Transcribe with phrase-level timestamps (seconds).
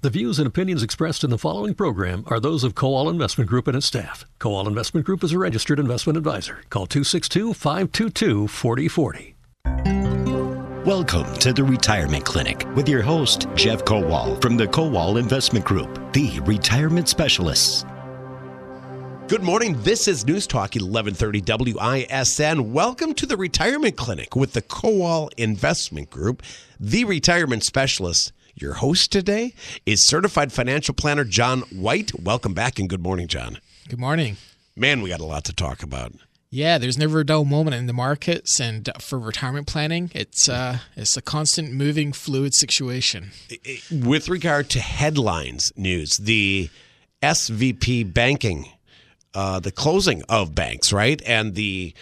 [0.00, 3.66] The views and opinions expressed in the following program are those of Kowal Investment Group
[3.66, 4.24] and its staff.
[4.38, 6.62] Kowal Investment Group is a registered investment advisor.
[6.70, 9.34] Call 262 522 4040.
[10.84, 16.12] Welcome to the Retirement Clinic with your host, Jeff Kowal from the Kowal Investment Group,
[16.12, 17.84] the retirement specialists.
[19.26, 19.82] Good morning.
[19.82, 22.72] This is News Talk 1130 WISN.
[22.72, 26.44] Welcome to the Retirement Clinic with the Kowal Investment Group,
[26.78, 28.30] the retirement specialists.
[28.60, 29.54] Your host today
[29.86, 32.10] is certified financial planner John White.
[32.20, 33.58] Welcome back and good morning, John.
[33.88, 34.36] Good morning.
[34.74, 36.12] Man, we got a lot to talk about.
[36.50, 40.78] Yeah, there's never a dull moment in the markets, and for retirement planning, it's uh,
[40.96, 43.30] it's a constant moving, fluid situation.
[43.92, 46.68] With regard to headlines news, the
[47.22, 48.70] SVB banking,
[49.34, 51.94] uh, the closing of banks, right, and the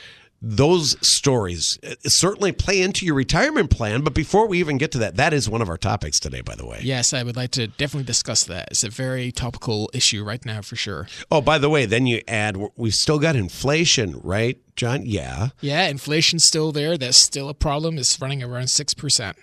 [0.48, 4.02] those stories uh, certainly play into your retirement plan.
[4.02, 6.54] But before we even get to that, that is one of our topics today, by
[6.54, 6.80] the way.
[6.82, 8.68] Yes, I would like to definitely discuss that.
[8.70, 11.08] It's a very topical issue right now for sure.
[11.30, 15.02] Oh, by the way, then you add we've still got inflation, right, John?
[15.04, 15.48] Yeah.
[15.60, 16.96] Yeah, inflation's still there.
[16.96, 17.98] That's still a problem.
[17.98, 19.34] It's running around 6%.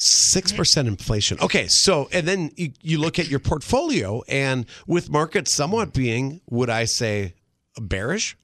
[0.00, 1.38] Six percent inflation.
[1.40, 6.40] Okay, so and then you, you look at your portfolio, and with markets somewhat being,
[6.48, 7.34] would I say,
[7.80, 8.36] bearish?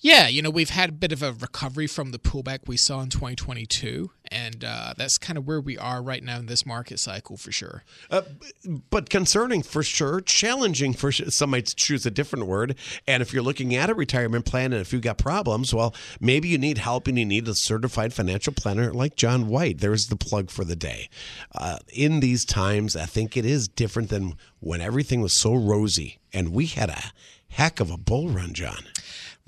[0.00, 3.00] Yeah, you know, we've had a bit of a recovery from the pullback we saw
[3.00, 7.00] in 2022, and uh, that's kind of where we are right now in this market
[7.00, 7.82] cycle for sure.
[8.08, 8.22] Uh,
[8.90, 11.30] but concerning for sure, challenging for sure.
[11.30, 12.76] Some might choose a different word.
[13.08, 16.46] And if you're looking at a retirement plan and if you've got problems, well, maybe
[16.46, 19.78] you need help and you need a certified financial planner like John White.
[19.78, 21.08] There's the plug for the day.
[21.52, 26.18] Uh, in these times, I think it is different than when everything was so rosy
[26.32, 27.02] and we had a
[27.48, 28.84] heck of a bull run, John.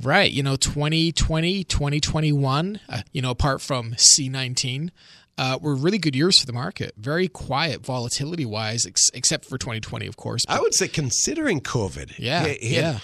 [0.02, 0.30] Right.
[0.30, 4.90] You know, 2020, 2021, uh, you know, apart from C19,
[5.38, 6.92] uh, were really good years for the market.
[6.96, 10.42] Very quiet volatility wise, ex- except for 2020, of course.
[10.48, 12.98] I would say, considering COVID, Yeah, it, it- yeah.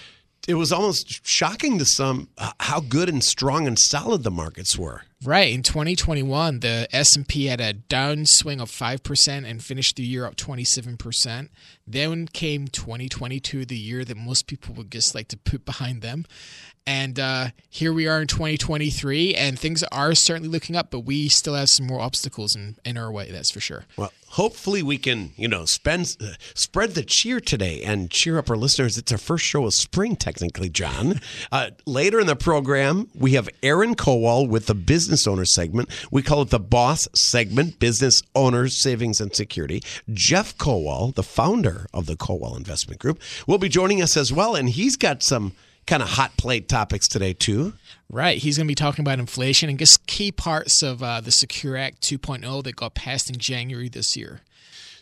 [0.49, 4.77] it was almost shocking to some uh, how good and strong and solid the markets
[4.79, 5.03] were.
[5.25, 5.53] Right.
[5.53, 11.49] In 2021, the S&P had a downswing of 5% and finished the year up 27%.
[11.87, 16.27] Then came 2022, the year that most people would just like to put behind them.
[16.87, 21.29] And uh, here we are in 2023, and things are certainly looking up, but we
[21.29, 23.87] still have some more obstacles in, in our way, that's for sure.
[23.97, 28.49] Well, hopefully we can, you know, spend uh, spread the cheer today and cheer up
[28.51, 28.97] our listeners.
[28.97, 31.21] It's our first show of spring, technically, John.
[31.53, 35.89] Uh, later in the program, we have Aaron Kowal with the business owner segment.
[36.11, 39.83] We call it the boss segment, business owners, savings and security.
[40.13, 44.55] Jeff Kowal, the founder of the Kowal Investment Group, will be joining us as well,
[44.55, 45.53] and he's got some
[45.87, 47.75] kind of hot plate topics today too.
[48.11, 48.39] Right.
[48.39, 51.77] He's going to be talking about inflation and just key parts of uh, the Secure
[51.77, 54.43] Act 2.0 that got passed in January this year.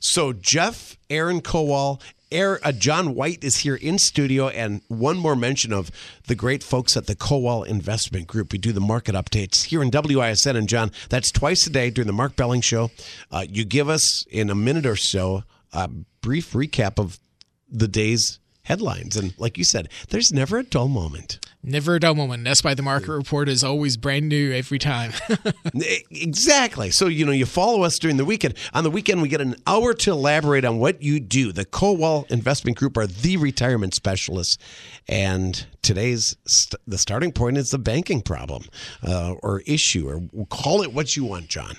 [0.01, 2.01] So Jeff, Aaron Kowal,
[2.31, 5.91] Air, uh, John White is here in studio, and one more mention of
[6.27, 8.53] the great folks at the Kowal Investment Group.
[8.53, 12.07] We do the market updates here in WISN, and John, that's twice a day during
[12.07, 12.91] the Mark Belling Show.
[13.31, 15.89] Uh, you give us in a minute or so a
[16.23, 17.19] brief recap of
[17.71, 21.39] the day's headlines, and like you said, there's never a dull moment.
[21.63, 22.45] Never a dull moment.
[22.45, 25.13] That's why the market report is always brand new every time.
[26.11, 26.91] Exactly.
[26.91, 28.55] So, you know, you follow us during the weekend.
[28.73, 31.53] On the weekend, we get an hour to elaborate on what you do.
[31.53, 34.59] The Kowal Investment Group are the retirement specialists.
[35.09, 38.65] And today's st- the starting point is the banking problem
[39.07, 41.77] uh, or issue, or we'll call it what you want, John.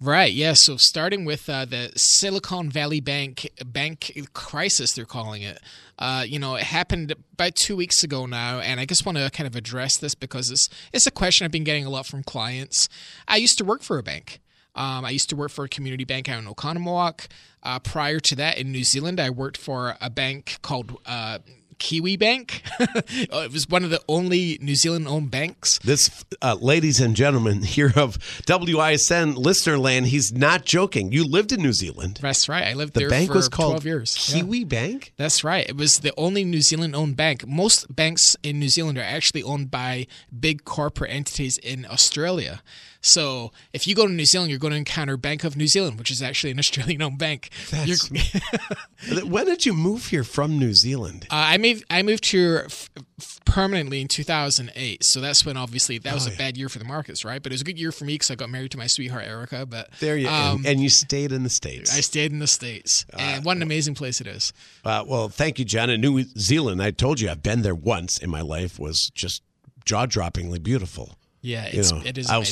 [0.00, 0.32] Right.
[0.32, 0.52] Yeah.
[0.54, 5.58] So starting with uh, the Silicon Valley Bank bank crisis, they're calling it.
[5.98, 9.30] Uh, you know, it happened about two weeks ago now, and I just want to
[9.30, 12.22] kind of address this because it's it's a question I've been getting a lot from
[12.22, 12.90] clients.
[13.26, 14.40] I used to work for a bank.
[14.74, 17.28] Um, I used to work for a community bank out in Oconomowoc.
[17.62, 21.38] Uh, prior to that, in New Zealand, I worked for a bank called uh,
[21.78, 22.62] Kiwi Bank.
[22.80, 25.78] it was one of the only New Zealand-owned banks.
[25.80, 31.12] This, uh, ladies and gentlemen, here of WISN listener land, he's not joking.
[31.12, 32.18] You lived in New Zealand.
[32.20, 32.64] That's right.
[32.64, 34.30] I lived The there bank for was called 12 years.
[34.34, 34.40] Yeah.
[34.42, 35.12] Kiwi Bank?
[35.16, 35.68] That's right.
[35.68, 37.46] It was the only New Zealand owned bank.
[37.46, 40.06] Most banks in New Zealand are actually owned by
[40.38, 42.62] big corporate entities in Australia.
[43.06, 45.98] So if you go to New Zealand, you're going to encounter Bank of New Zealand,
[45.98, 47.50] which is actually an Australian owned bank.
[47.70, 48.10] That's-
[49.24, 51.26] when did you move here from New Zealand?
[51.30, 51.84] Uh, I moved.
[51.90, 55.04] I moved here f- f- permanently in 2008.
[55.04, 56.38] So that's when obviously that was Oh, a yeah.
[56.38, 57.42] bad year for the markets, right?
[57.42, 59.24] But it was a good year for me because I got married to my sweetheart
[59.26, 59.66] Erica.
[59.66, 61.96] But There you um, and, and you stayed in the states.
[61.96, 64.52] I stayed in the states, and what an amazing place it is.
[64.84, 65.90] Uh, well, thank you, John.
[65.90, 68.78] In New Zealand, I told you I've been there once in my life.
[68.78, 69.42] Was just
[69.84, 71.15] jaw droppingly beautiful.
[71.42, 72.48] Yeah, You it's, know, it is I was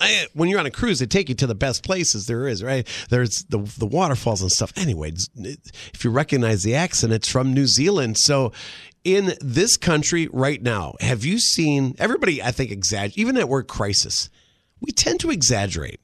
[0.00, 2.62] I- when you're on a cruise, they take you to the best places there is,
[2.62, 2.86] right?
[3.10, 4.72] There's the the waterfalls and stuff.
[4.76, 8.16] Anyway, if you recognize the accent, it's from New Zealand.
[8.18, 8.52] So,
[9.04, 12.42] in this country right now, have you seen everybody?
[12.42, 14.30] I think exaggerate even at word crisis.
[14.80, 16.00] We tend to exaggerate.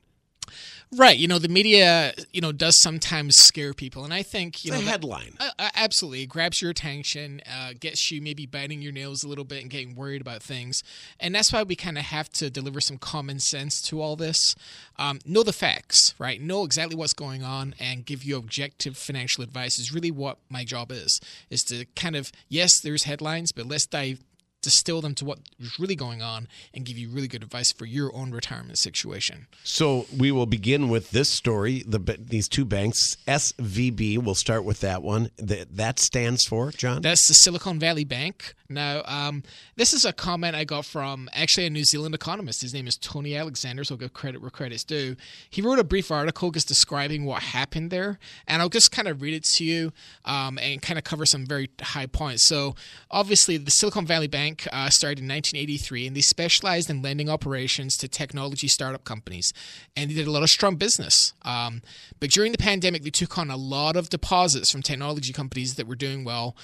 [0.92, 1.18] Right.
[1.18, 4.04] You know, the media, you know, does sometimes scare people.
[4.04, 5.36] And I think, you The know, that- headline.
[5.40, 6.22] Uh, uh, absolutely.
[6.22, 9.70] It grabs your attention, uh, gets you maybe biting your nails a little bit and
[9.70, 10.82] getting worried about things.
[11.18, 14.54] And that's why we kind of have to deliver some common sense to all this.
[14.96, 16.40] Um, know the facts, right?
[16.40, 20.64] Know exactly what's going on and give you objective financial advice is really what my
[20.64, 24.20] job is, is to kind of, yes, there's headlines, but let's dive
[24.62, 27.86] distill them to what is really going on and give you really good advice for
[27.86, 29.46] your own retirement situation.
[29.62, 31.84] So we will begin with this story.
[31.86, 34.18] The these two banks, SVB.
[34.18, 35.30] We'll start with that one.
[35.36, 37.02] That that stands for John.
[37.02, 38.54] That's the Silicon Valley Bank.
[38.68, 39.44] Now, um,
[39.76, 42.62] this is a comment I got from actually a New Zealand economist.
[42.62, 45.14] His name is Tony Alexander, so I'll give credit where credit's due.
[45.48, 48.18] He wrote a brief article just describing what happened there,
[48.48, 49.92] and I'll just kind of read it to you
[50.24, 52.48] um, and kind of cover some very high points.
[52.48, 52.74] So,
[53.10, 57.96] obviously, the Silicon Valley Bank uh, started in 1983, and they specialized in lending operations
[57.98, 59.52] to technology startup companies,
[59.96, 61.32] and they did a lot of strong business.
[61.42, 61.82] Um,
[62.20, 65.86] but during the pandemic, they took on a lot of deposits from technology companies that
[65.86, 66.56] were doing well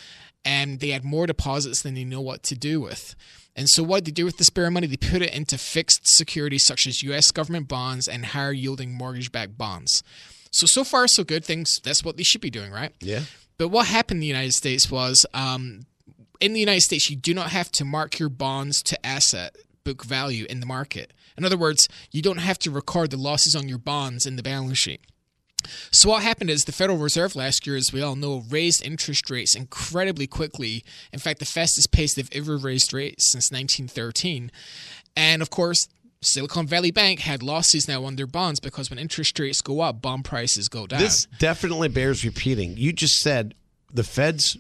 [0.44, 3.14] and they had more deposits than they know what to do with.
[3.54, 6.64] And so, what they do with the spare money, they put it into fixed securities
[6.64, 7.30] such as U.S.
[7.30, 10.02] government bonds and higher yielding mortgage backed bonds.
[10.52, 11.44] So, so far, so good.
[11.44, 12.92] Things that's what they should be doing, right?
[13.00, 13.20] Yeah.
[13.58, 15.84] But what happened in the United States was um,
[16.42, 20.04] in the United States, you do not have to mark your bonds to asset book
[20.04, 21.12] value in the market.
[21.36, 24.42] In other words, you don't have to record the losses on your bonds in the
[24.42, 25.00] balance sheet.
[25.92, 29.30] So what happened is the Federal Reserve last year, as we all know, raised interest
[29.30, 30.84] rates incredibly quickly.
[31.12, 34.50] In fact, the fastest pace they've ever raised rates since 1913.
[35.16, 35.86] And of course,
[36.20, 40.02] Silicon Valley Bank had losses now on their bonds because when interest rates go up,
[40.02, 41.00] bond prices go down.
[41.00, 42.76] This definitely bears repeating.
[42.76, 43.54] You just said
[43.92, 44.56] the Feds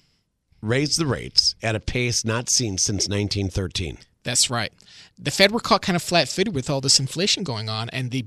[0.62, 3.98] raised the rates at a pace not seen since 1913.
[4.22, 4.72] That's right.
[5.18, 8.24] The Fed were caught kind of flat-footed with all this inflation going on, and they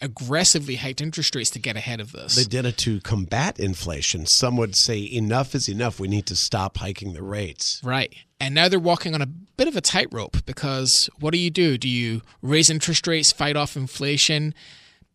[0.00, 2.36] aggressively hiked interest rates to get ahead of this.
[2.36, 4.26] They did it to combat inflation.
[4.26, 5.98] Some would say enough is enough.
[5.98, 7.80] We need to stop hiking the rates.
[7.82, 8.14] Right.
[8.38, 11.78] And now they're walking on a bit of a tightrope because what do you do?
[11.78, 14.54] Do you raise interest rates, fight off inflation?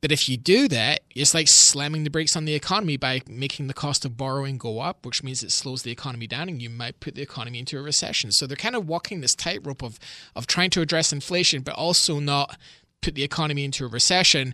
[0.04, 3.68] But if you do that, it's like slamming the brakes on the economy by making
[3.68, 6.70] the cost of borrowing go up, which means it slows the economy down and you
[6.70, 8.34] might put the economy into a recession.
[8.34, 9.98] So they're kind of walking this tightrope of,
[10.36, 12.58] of trying to address inflation, but also not
[13.02, 14.54] put the economy into a recession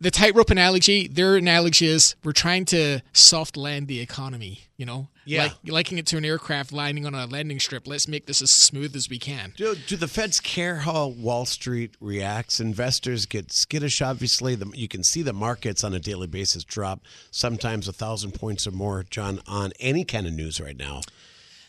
[0.00, 5.08] the tightrope analogy, their analogy is we're trying to soft land the economy, you know?
[5.24, 5.44] Yeah.
[5.44, 7.86] Like liking it to an aircraft landing on a landing strip.
[7.86, 9.52] Let's make this as smooth as we can.
[9.56, 12.60] Do, do the Feds care how Wall Street reacts?
[12.60, 14.00] Investors get skittish.
[14.00, 17.00] Obviously, the, you can see the markets on a daily basis drop
[17.30, 21.00] sometimes a thousand points or more, John, on any kind of news right now.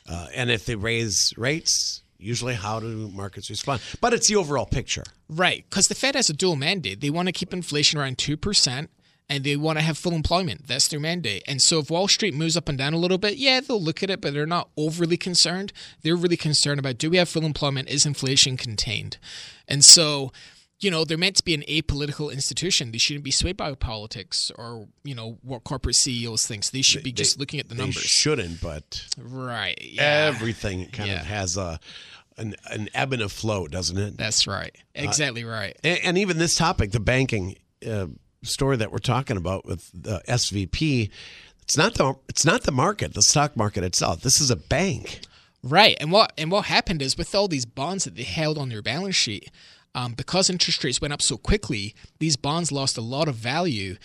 [0.08, 3.82] Uh, and if they raise rates, usually how do markets respond?
[4.02, 5.04] But it's the overall picture.
[5.30, 5.66] Right.
[5.70, 7.02] Because the Fed has a dual mandate.
[7.02, 8.88] They want to keep inflation around 2%.
[9.32, 10.66] And they want to have full employment.
[10.66, 11.44] That's their mandate.
[11.48, 14.02] And so, if Wall Street moves up and down a little bit, yeah, they'll look
[14.02, 15.72] at it, but they're not overly concerned.
[16.02, 17.90] They're really concerned about do we have full employment?
[17.90, 19.20] Is inflation contained?
[19.68, 20.32] And so,
[20.80, 22.92] you know, they're meant to be an apolitical institution.
[22.92, 26.66] They shouldn't be swayed by politics or, you know, what corporate CEOs think.
[26.66, 27.98] They should be just looking at the numbers.
[27.98, 29.78] They shouldn't, but right.
[29.80, 30.32] Yeah.
[30.34, 31.20] everything kind Yeah.
[31.20, 31.80] of has a
[32.40, 34.18] an, an ebb and a flow, doesn't it?
[34.18, 34.76] That's right.
[34.96, 35.78] Exactly right.
[35.84, 37.56] And, and even this topic, the banking
[37.88, 38.08] uh,
[38.44, 41.10] story that we're talking about with the SVB,
[41.62, 44.22] it's not the it's not the market, the stock market itself.
[44.22, 45.22] This is a bank.
[45.62, 48.70] Right, and what and what happened is with all these bonds that they held on
[48.70, 49.52] their balance sheet,
[49.94, 53.98] um, because interest rates went up so quickly, these bonds lost a lot of value.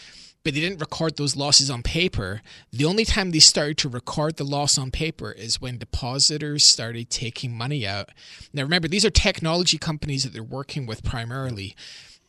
[0.45, 2.43] But they didn't record those losses on paper.
[2.71, 7.09] The only time they started to record the loss on paper is when depositors started
[7.09, 8.11] taking money out.
[8.53, 11.75] Now, remember, these are technology companies that they're working with primarily.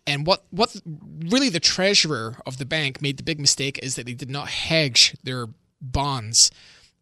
[0.07, 0.75] And what, what
[1.25, 4.47] really the treasurer of the bank made the big mistake is that they did not
[4.47, 5.47] hedge their
[5.81, 6.51] bonds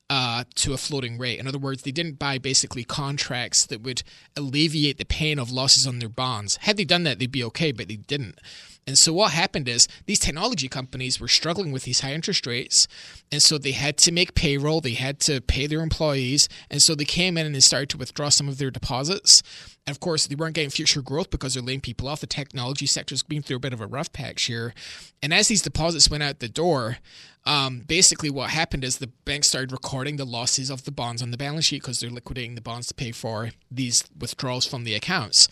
[0.10, 1.39] uh, to a floating rate.
[1.39, 4.03] In other words, they didn't buy basically contracts that would
[4.36, 6.58] alleviate the pain of losses on their bonds.
[6.58, 8.39] Had they done that, they'd be okay, but they didn't.
[8.85, 12.87] And so what happened is these technology companies were struggling with these high interest rates,
[13.31, 16.95] and so they had to make payroll, they had to pay their employees, and so
[16.95, 19.41] they came in and they started to withdraw some of their deposits.
[19.85, 22.21] And of course, they weren't getting future growth because they're laying people off.
[22.21, 24.73] The technology sector is being through a bit of a rough patch here.
[25.21, 26.97] And as these deposits went out the door,
[27.45, 31.31] um, basically what happened is the bank started recording the losses of the bonds on
[31.31, 34.93] the balance sheet because they're liquidating the bonds to pay for these withdrawals from the
[34.93, 35.49] accounts.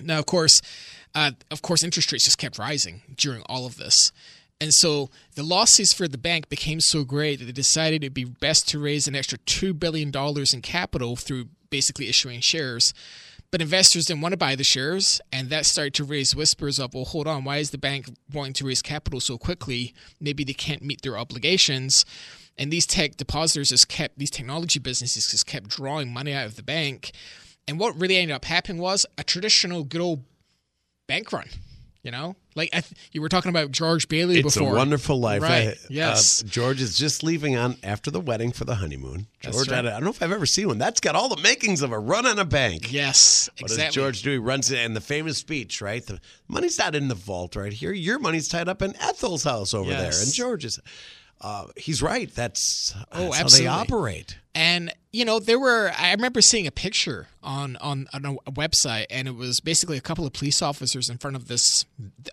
[0.00, 0.60] Now, of course,
[1.14, 4.12] uh, of course, interest rates just kept rising during all of this.
[4.60, 8.24] And so the losses for the bank became so great that they decided it'd be
[8.24, 10.12] best to raise an extra $2 billion
[10.52, 12.94] in capital through basically issuing shares.
[13.50, 16.94] But investors didn't want to buy the shares, and that started to raise whispers of,
[16.94, 19.94] well, hold on, why is the bank wanting to raise capital so quickly?
[20.20, 22.06] Maybe they can't meet their obligations.
[22.56, 26.56] And these tech depositors just kept, these technology businesses just kept drawing money out of
[26.56, 27.10] the bank.
[27.68, 30.24] And what really ended up happening was a traditional good old
[31.12, 31.46] bank run.
[32.02, 34.72] You know, like th- you were talking about George Bailey it's before.
[34.72, 35.40] a wonderful life.
[35.40, 35.68] Right.
[35.68, 36.42] I- yes.
[36.42, 39.28] uh, George is just leaving on after the wedding for the honeymoon.
[39.40, 39.82] George, I, right.
[39.82, 40.78] don't- I don't know if I've ever seen one.
[40.78, 42.92] That's got all the makings of a run on a bank.
[42.92, 43.48] yes.
[43.60, 43.84] What exactly.
[43.86, 44.30] does George do?
[44.32, 46.04] He runs it, and the famous speech, right?
[46.04, 47.92] The money's not in the vault right here.
[47.92, 50.24] Your money's tied up in Ethel's house over there, Yes.
[50.24, 50.80] and George's.
[51.42, 52.32] Uh, he's right.
[52.34, 53.64] That's, Oh, that's how absolutely.
[53.64, 54.38] they operate.
[54.54, 55.92] And you know, there were.
[55.98, 60.00] I remember seeing a picture on on, on a website, and it was basically a
[60.00, 61.84] couple of police officers in front of this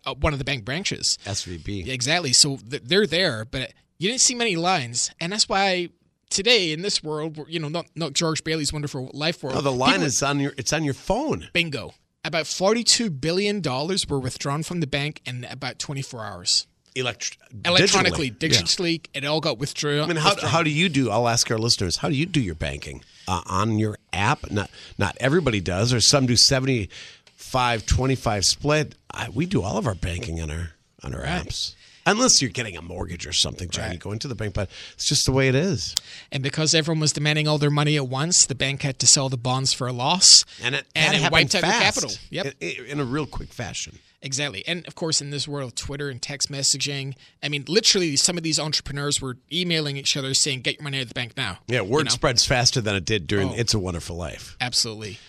[0.06, 1.18] uh, one of the bank branches.
[1.25, 1.88] SVB.
[1.88, 2.32] Exactly.
[2.34, 5.89] So th- they're there, but you didn't see many lines, and that's why
[6.30, 9.58] today in this world, you know, not not George Bailey's Wonderful Life world.
[9.58, 10.54] Oh, the line people- is on your.
[10.58, 11.48] It's on your phone.
[11.54, 11.94] bingo.
[12.25, 16.68] About forty-two billion dollars were withdrawn from the bank in about twenty-four hours.
[17.00, 19.01] Elect- Electronically, digitally.
[19.13, 19.22] Yeah.
[19.22, 20.00] it all got withdrawn.
[20.01, 21.10] I mean, how, how do you do?
[21.10, 21.98] I'll ask our listeners.
[21.98, 24.50] How do you do your banking uh, on your app?
[24.51, 28.96] Not not everybody does, or some do 75, 25 split.
[29.12, 30.72] I, we do all of our banking on our
[31.03, 31.46] on our Right.
[31.48, 31.74] apps,
[32.12, 33.70] unless you're getting a mortgage or something.
[33.70, 34.00] John, you Right.
[34.00, 35.96] go into the bank, but it's just the way it is.
[36.32, 39.30] And because everyone was demanding all their money at once, the bank had to sell
[39.30, 40.46] the bonds for a loss.
[40.62, 42.12] And it, And it wiped out fast, capital.
[42.30, 42.56] Yep.
[42.60, 44.00] in, in a real quick fashion.
[44.22, 44.68] Exactly.
[44.68, 48.36] And of course, in this world of Twitter and text messaging, I mean, literally, some
[48.36, 51.38] of these entrepreneurs were emailing each other saying, get your money out of the bank
[51.38, 51.60] now.
[51.70, 52.10] Yeah, word You know?
[52.10, 53.54] spreads faster than it did during Oh.
[53.56, 55.20] "It's a Wonderful Life." Absolutely.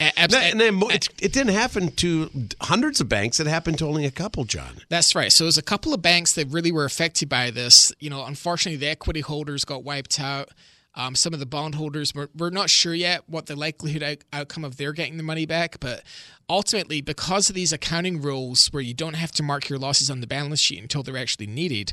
[0.00, 2.30] Abs- And mo- it, it didn't happen to
[2.62, 3.40] hundreds of banks.
[3.40, 4.78] It happened to only a couple, John.
[4.88, 5.30] That's right.
[5.32, 7.92] So it was a couple of banks that really were affected by this.
[8.00, 10.48] You know, unfortunately, the equity holders got wiped out.
[10.96, 14.64] Um, some of the bondholders were we're not sure yet what the likelihood out- outcome
[14.64, 16.04] of their getting the money back, but
[16.48, 20.20] ultimately, because of these accounting rules where you don't have to mark your losses on
[20.20, 21.92] the balance sheet until they're actually needed,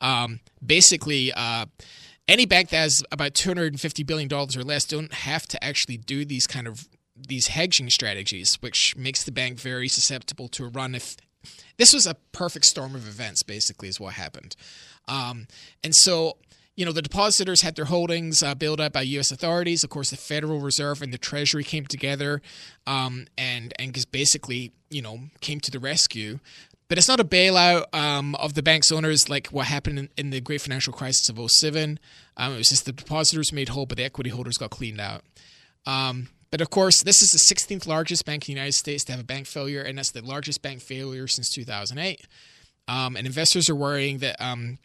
[0.00, 1.32] um, basically.
[1.32, 1.66] Uh,
[2.28, 6.24] any bank that has about 250 billion dollars or less don't have to actually do
[6.24, 6.86] these kind of
[7.28, 11.16] these hedging strategies, which makes the bank very susceptible to a run if
[11.78, 14.56] this was a perfect storm of events basically is what happened.
[15.08, 15.46] Um,
[15.82, 16.36] and so
[16.76, 19.84] you know the depositors had their holdings uh, bailed out by u.s authorities.
[19.84, 22.40] Of course the federal reserve and the treasury came together
[22.86, 26.38] um, and and just basically you know came to the rescue.
[26.88, 30.30] But it's not a bailout um, of the bank's owners like what happened in, in
[30.30, 32.00] the great financial crisis of 07
[32.36, 35.22] um, it was just the depositors made whole but the equity holders got cleaned out.
[35.86, 39.12] Um, but of course, this is the 16th largest bank in the United States to
[39.12, 42.26] have a bank failure, and that's the largest bank failure since 2008.
[42.88, 44.78] Um, and investors are worrying that, um,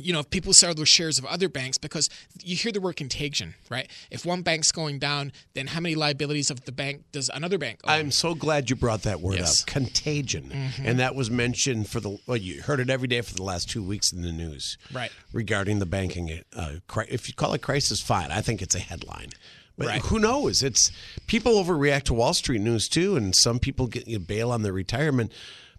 [0.00, 2.08] you know, if people sell those shares of other banks, because
[2.42, 3.88] you hear the word contagion, right?
[4.10, 7.78] If one bank's going down, then how many liabilities of the bank does another bank
[7.84, 7.92] own?
[7.92, 9.62] I'm so glad you brought that word Yes.
[9.62, 10.50] up, contagion,
[10.82, 12.18] and that was mentioned for the.
[12.26, 15.12] Well, you heard it every day for the last two weeks in the news, Right.
[15.32, 18.32] Regarding the banking, uh, cri- if you call it crisis, fine.
[18.32, 19.30] I think it's a headline,
[19.76, 20.02] but Right.
[20.02, 20.62] who knows?
[20.62, 20.90] It's
[21.26, 24.72] people overreact to Wall Street news too, and some people get you bail on their
[24.72, 25.32] retirement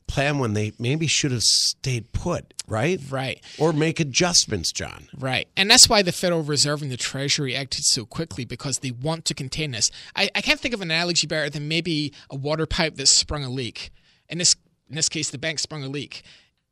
[0.07, 2.99] plan when they maybe should have stayed put, right?
[3.09, 3.41] Right.
[3.57, 5.07] Or make adjustments, John.
[5.17, 5.47] Right.
[5.57, 9.25] And that's why the Federal Reserve and the Treasury acted so quickly because they want
[9.25, 9.89] to contain this.
[10.15, 13.43] I, I can't think of an analogy better than maybe a water pipe that sprung
[13.43, 13.89] a leak.
[14.29, 14.55] In this
[14.87, 16.21] in this case, the bank sprung a leak.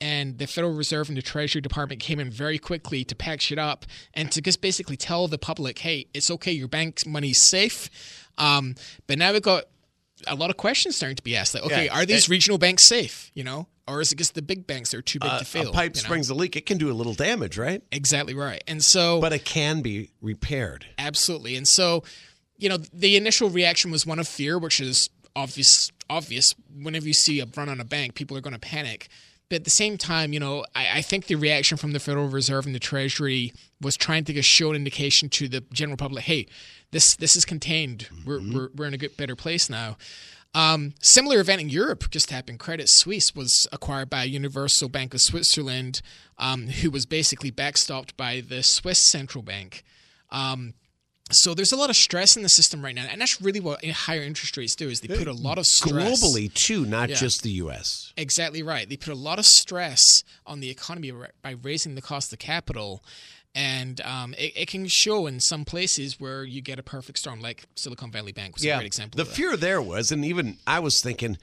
[0.04, 3.58] And the Federal Reserve and the Treasury Department came in very quickly to patch it
[3.58, 7.90] up and to just basically tell the public, hey, it's okay, your bank's money's safe.
[8.38, 8.76] Um,
[9.08, 9.64] but now we've got
[10.28, 11.54] a lot of questions starting to be asked.
[11.54, 13.32] Like, okay, Yeah, are these it- regional banks safe?
[13.34, 15.46] You know, or is it just the big banks that are too big Uh, to
[15.46, 15.70] fail?
[15.70, 16.06] a pipe you know?
[16.06, 17.82] springs a leak; it can do a little damage, right?
[17.92, 18.62] Exactly right.
[18.68, 20.86] And so, But it can be repaired.
[20.98, 21.56] Absolutely.
[21.56, 22.04] And so,
[22.58, 25.92] you know, the initial reaction was one of fear, which is obvious.
[26.10, 26.54] Obvious.
[26.76, 29.08] Whenever you see a run on a bank, people are going to panic.
[29.50, 32.28] But at the same time, you know, I, I think the reaction from the Federal
[32.28, 36.24] Reserve and the Treasury was trying to just show an indication to the general public,
[36.24, 36.48] hey,
[36.92, 38.10] this this is contained.
[38.26, 39.98] We're, we're, we're in a good, better place now.
[40.56, 42.60] Um, similar event in Europe just happened.
[42.60, 46.02] Credit Suisse was acquired by Universal Bank of Switzerland,
[46.38, 49.84] um, who was basically backstopped by the Swiss central bank.
[50.30, 50.76] Um,
[51.32, 53.84] so there's a lot of stress in the system right now, and that's really what
[53.86, 57.16] higher interest rates do is they put a lot of stress globally too, not Yeah.
[57.16, 58.14] just the U.S.
[58.18, 58.88] Exactly right.
[58.88, 60.04] They put a lot of stress
[60.46, 61.12] on the economy
[61.42, 63.04] by raising the cost of capital.
[63.56, 67.40] And um, it, it, can show in some places where you get a perfect storm,
[67.40, 69.18] like Silicon Valley Bank was yeah, a great example.
[69.18, 71.38] The fear there was, and even I was thinking,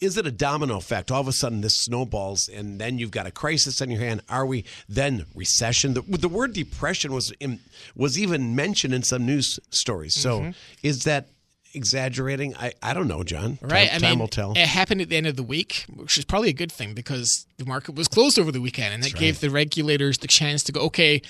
[0.00, 1.12] is it a domino effect?
[1.12, 4.22] All of a sudden, this snowballs, and then you've got a crisis on your hand.
[4.28, 5.94] Are we then recession?
[5.94, 7.60] The, the word depression was in,
[7.94, 10.14] was even mentioned in some news stories.
[10.14, 10.50] So, mm-hmm.
[10.82, 11.28] is that
[11.74, 12.54] exaggerating?
[12.56, 13.58] I, I don't know, John.
[13.60, 13.90] Right.
[13.90, 14.52] Time, I mean, will tell.
[14.52, 17.46] It happened at the end of the week, which is probably a good thing because
[17.58, 20.72] the market was closed over the weekend, and that gave the regulators the chance to
[20.72, 21.22] go, okay,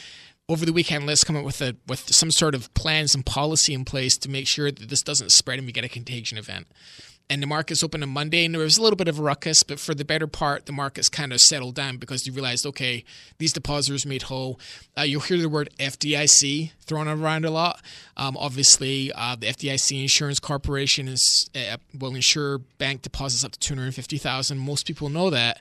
[0.49, 3.75] over the weekend, let's come up with a with some sort of plan, some policy
[3.75, 6.67] in place to make sure that this doesn't spread and we get a contagion event
[7.33, 9.63] and the markets opened on Monday, and there was a little bit of a ruckus,
[9.63, 13.05] but for the better part, the markets kind of settled down because you realized, okay,
[13.39, 14.61] these depositors made whole.
[14.99, 17.81] Uh, you'll hear the word FDIC thrown around a lot.
[18.19, 23.59] Um, obviously, uh, the FDIC Insurance Corporation is uh, will insure bank deposits up to
[23.59, 24.59] two hundred fifty thousand.
[24.59, 25.59] Most people know that.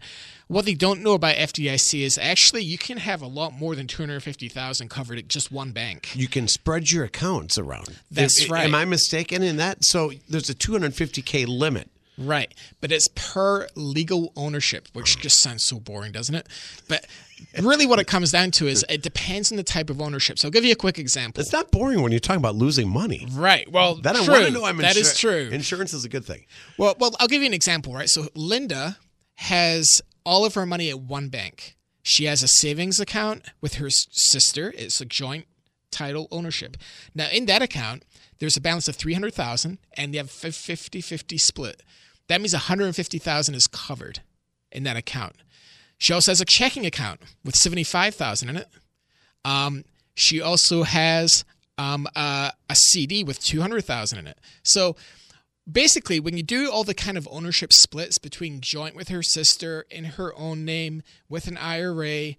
[0.47, 3.87] What they don't know about FDIC is actually you can have a lot more than
[3.87, 6.15] 250,000 covered at just one bank.
[6.15, 7.99] You can spread your accounts around.
[8.09, 8.65] That's right.
[8.65, 9.83] Am I mistaken in that?
[9.85, 11.89] So there's a 250k limit.
[12.17, 12.53] Right.
[12.81, 16.47] But it's per legal ownership, which just sounds so boring, doesn't it?
[16.87, 17.05] But
[17.59, 20.37] really what it comes down to is it depends on the type of ownership.
[20.37, 21.41] So I'll give you a quick example.
[21.41, 23.27] It's not boring when you're talking about losing money.
[23.31, 23.69] Right.
[23.71, 24.33] Well, that true.
[24.33, 25.49] I want to know I'm That is true.
[25.51, 26.45] Insurance is a good thing.
[26.77, 28.09] Well, well, I'll give you an example, right?
[28.09, 28.97] So Linda
[29.35, 31.75] has all of her money at one bank.
[32.03, 34.73] She has a savings account with her sister.
[34.75, 35.45] It's a joint
[35.91, 36.77] title ownership.
[37.13, 38.03] Now, in that account,
[38.39, 41.83] there's a balance of 300,000 and they have 50-50 split.
[42.27, 44.21] That means 150,000 is covered
[44.71, 45.35] in that account.
[45.97, 48.67] She also has a checking account with 75,000 in it.
[49.45, 49.83] Um,
[50.15, 51.45] she also has
[51.77, 54.39] um, a, a CD with 200,000 in it.
[54.63, 54.95] So
[55.71, 59.85] basically when you do all the kind of ownership splits between joint with her sister
[59.89, 62.35] in her own name with an IRA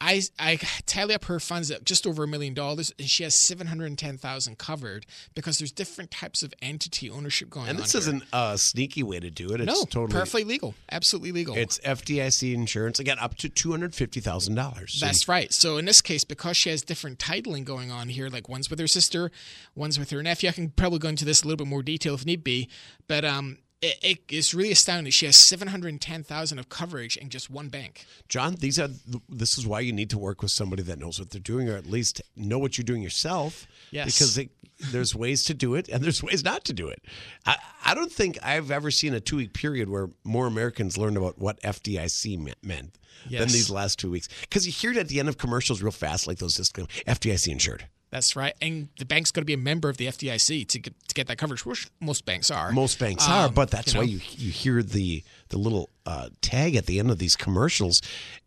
[0.00, 3.46] I I tally up her funds at just over a million dollars, and she has
[3.46, 7.70] seven hundred and ten thousand covered because there's different types of entity ownership going on.
[7.70, 9.60] And this isn't a sneaky way to do it.
[9.60, 11.56] It's no, totally perfectly legal, absolutely legal.
[11.56, 14.98] It's FDIC insurance again, up to two hundred fifty thousand dollars.
[15.00, 15.52] That's right.
[15.52, 18.78] So in this case, because she has different titling going on here, like one's with
[18.78, 19.32] her sister,
[19.74, 20.48] one's with her nephew.
[20.48, 22.68] I can probably go into this a little bit more detail if need be,
[23.08, 25.10] but um, it, it is really astounding.
[25.10, 28.06] She has seven hundred ten thousand of coverage in just one bank.
[28.28, 28.88] John, these are
[29.28, 31.76] this is why you need to work with somebody that knows what they're doing, or
[31.76, 33.66] at least know what you're doing yourself.
[33.90, 34.50] Yes, because it,
[34.92, 37.02] there's ways to do it and there's ways not to do it.
[37.46, 41.16] I, I don't think I've ever seen a two week period where more Americans learned
[41.16, 42.94] about what FDIC meant.
[43.28, 43.40] Yes.
[43.40, 45.90] Than these last two weeks, because you hear it at the end of commercials real
[45.90, 47.84] fast, like those just FDIC insured.
[48.10, 48.54] That's right.
[48.62, 51.26] And the bank's got to be a member of the FDIC to get, to get
[51.26, 52.72] that coverage, which most banks are.
[52.72, 55.90] Most banks um, are, but that's you know, why you you hear the the little
[56.06, 58.00] uh, tag at the end of these commercials,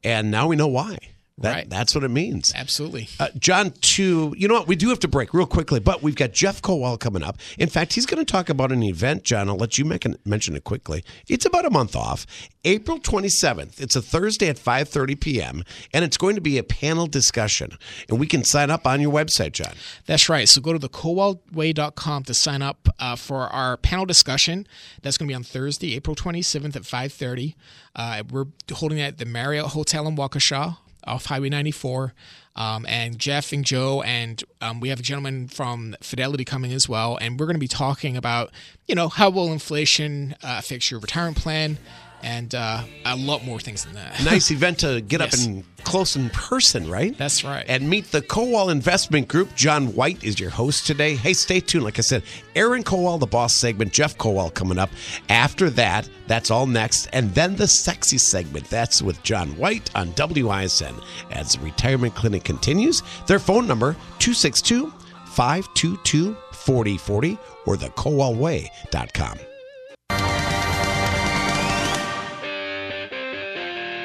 [0.03, 0.97] and now we know why.
[1.37, 1.69] That, right.
[1.69, 2.53] That's what it means.
[2.55, 3.07] Absolutely.
[3.19, 4.67] Uh, John, to, you know what?
[4.67, 7.37] We do have to break real quickly, but we've got Jeff Kowal coming up.
[7.57, 9.49] In fact, he's going to talk about an event, John.
[9.49, 11.03] I'll let you make an, mention it quickly.
[11.27, 12.27] It's about a month off.
[12.63, 13.81] April 27th.
[13.81, 15.63] It's a Thursday at 5.30 p.m.,
[15.93, 17.71] and it's going to be a panel discussion.
[18.07, 19.73] And we can sign up on your website, John.
[20.05, 20.47] That's right.
[20.47, 24.67] So go to thekowalway.com to sign up uh, for our panel discussion.
[25.01, 27.55] That's going to be on Thursday, April 27th at 5.30.
[27.95, 32.13] Uh, we're holding it at the Marriott Hotel in Waukesha off Highway 94.
[32.53, 36.89] Um, and Jeff and Joe, and um, we have a gentleman from Fidelity coming as
[36.89, 37.17] well.
[37.21, 38.51] And we're going to be talking about,
[38.87, 41.77] you know, how will inflation uh, affect your retirement plan
[42.23, 44.23] and uh, a lot more things than that.
[44.23, 45.33] nice event to get yes.
[45.33, 47.17] up and close in person, right?
[47.17, 47.65] That's right.
[47.67, 49.53] And meet the Kowal Investment Group.
[49.55, 51.15] John White is your host today.
[51.15, 51.83] Hey, stay tuned.
[51.83, 52.23] Like I said,
[52.55, 54.89] Aaron Kowal, the boss segment, Jeff Kowal coming up.
[55.29, 57.07] After that, that's all next.
[57.13, 58.69] And then the sexy segment.
[58.69, 60.95] That's with John White on WISN
[61.31, 63.03] as the retirement clinic continues.
[63.27, 64.91] Their phone number 262
[65.27, 69.39] 522 4040 or thekowalway.com.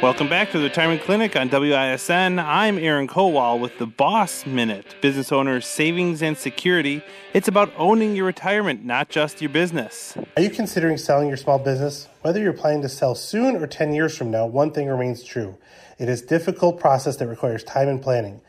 [0.06, 2.38] Welcome back to the Retirement Clinic on WISN.
[2.38, 7.02] I'm Aaron Kowal with the Boss Minute, business owner's savings and security.
[7.34, 10.16] It's about owning your retirement, not just your business.
[10.36, 12.06] Are you considering selling your small business?
[12.22, 15.58] Whether you're planning to sell soon or 10 years from now, one thing remains true.
[15.98, 18.42] It is a difficult process that requires time and planning.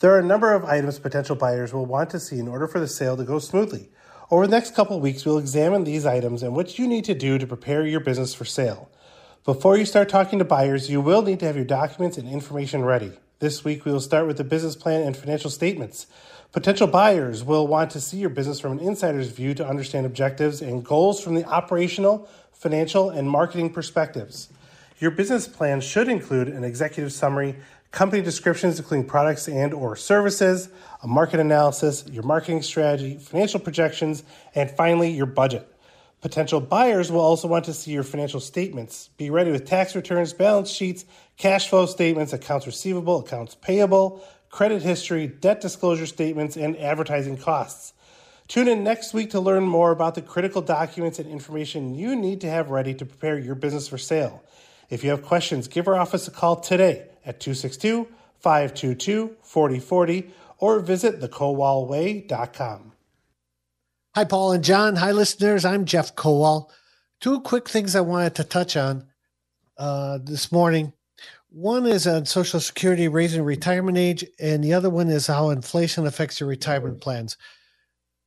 [0.00, 2.80] There are a number of items potential buyers will want to see in order for
[2.80, 3.88] the sale to go smoothly.
[4.32, 7.38] Over the next couple weeks, we'll examine these items and what you need to do
[7.38, 8.90] to prepare your business for sale.
[9.44, 12.82] Before you start talking to buyers, you will need to have your documents and information
[12.82, 13.12] ready.
[13.40, 16.06] This week, we will start with the business plan and financial statements.
[16.52, 20.62] Potential buyers will want to see your business from an insider's view to understand objectives
[20.62, 24.48] and goals from the operational, financial, and marketing perspectives.
[24.98, 27.56] Your business plan should include an executive summary,
[27.90, 30.70] company descriptions including products and or services,
[31.02, 34.22] a market analysis, your marketing strategy, financial projections,
[34.54, 35.70] and finally your budget.
[36.24, 39.10] Potential buyers will also want to see your financial statements.
[39.18, 41.04] Be ready with tax returns, balance sheets,
[41.36, 47.92] cash flow statements, accounts receivable, accounts payable, credit history, debt disclosure statements, and advertising costs.
[48.48, 52.40] Tune in next week to learn more about the critical documents and information you need
[52.40, 54.42] to have ready to prepare your business for sale.
[54.88, 58.08] If you have questions, give our office a call today at 262
[58.38, 62.93] 522 4040 or visit thekowalway.com.
[64.16, 64.94] Hi, Paul and John.
[64.94, 65.64] Hi, listeners.
[65.64, 66.70] I'm Jeff Kowal.
[67.20, 69.06] Two quick things I wanted to touch on
[69.76, 70.92] uh, this morning.
[71.48, 76.06] One is on Social Security raising retirement age, and the other one is how inflation
[76.06, 77.36] affects your retirement plans.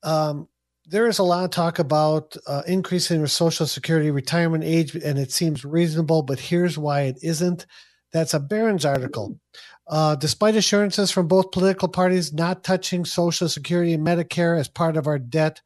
[0.03, 0.49] Um,
[0.85, 5.17] there is a lot of talk about uh, increasing the Social Security retirement age, and
[5.17, 7.65] it seems reasonable, but here's why it isn't.
[8.11, 9.39] That's a Barron's article.
[9.87, 14.97] Uh, despite assurances from both political parties not touching Social Security and Medicare as part
[14.97, 15.61] of our debt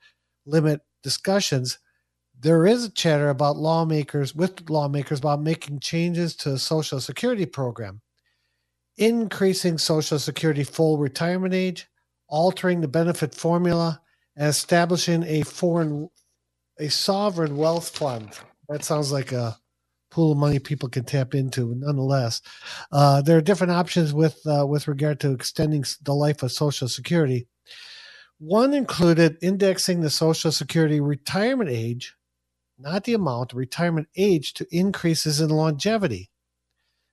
[0.45, 1.80] limit discussions,
[2.39, 7.45] there is a chatter about lawmakers with lawmakers about making changes to the Social Security
[7.45, 8.01] program,
[8.97, 11.88] increasing Social Security full retirement age,
[12.27, 14.01] altering the benefit formula,
[14.36, 16.10] and establishing a foreign
[16.80, 18.32] a sovereign wealth fund.
[18.69, 19.58] That sounds like a
[20.10, 21.75] pool of money people can tap into.
[21.75, 22.41] Nonetheless,
[22.91, 26.88] uh, there are different options with uh, with regard to extending the life of Social
[26.88, 27.47] Security.
[28.41, 32.15] One included indexing the Social Security retirement age,
[32.75, 36.32] not the amount, retirement age to increases in longevity,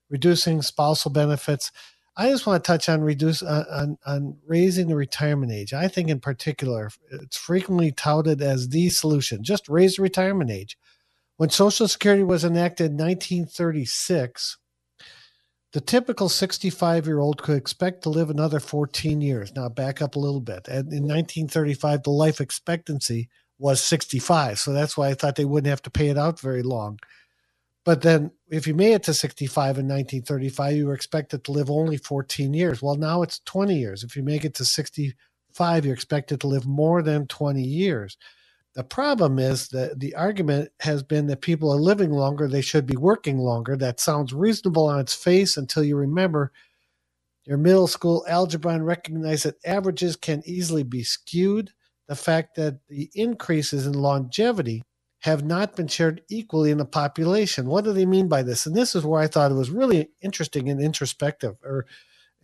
[0.08, 1.70] reducing spousal benefits.
[2.16, 5.74] I just want to touch on reduce uh, on on raising the retirement age.
[5.74, 9.44] I think in particular, it's frequently touted as the solution.
[9.44, 10.78] Just raise the retirement age.
[11.36, 14.56] When Social Security was enacted in 1936,
[15.72, 19.52] the typical 65 year old could expect to live another 14 years.
[19.54, 20.66] Now, back up a little bit.
[20.68, 23.28] And in 1935, the life expectancy
[23.58, 24.58] was 65.
[24.58, 26.98] So that's why I thought they wouldn't have to pay it out very long.
[27.84, 31.70] But then, if you made it to 65 in 1935, you were expected to live
[31.70, 32.82] only 14 years.
[32.82, 34.04] Well, now it's 20 years.
[34.04, 38.16] If you make it to 65, you're expected to live more than 20 years.
[38.78, 42.86] The problem is that the argument has been that people are living longer, they should
[42.86, 43.76] be working longer.
[43.76, 46.52] That sounds reasonable on its face until you remember
[47.44, 51.72] your middle school algebra and recognize that averages can easily be skewed.
[52.06, 54.84] The fact that the increases in longevity
[55.22, 57.66] have not been shared equally in the population.
[57.66, 58.64] What do they mean by this?
[58.64, 61.84] And this is where I thought it was really interesting and introspective or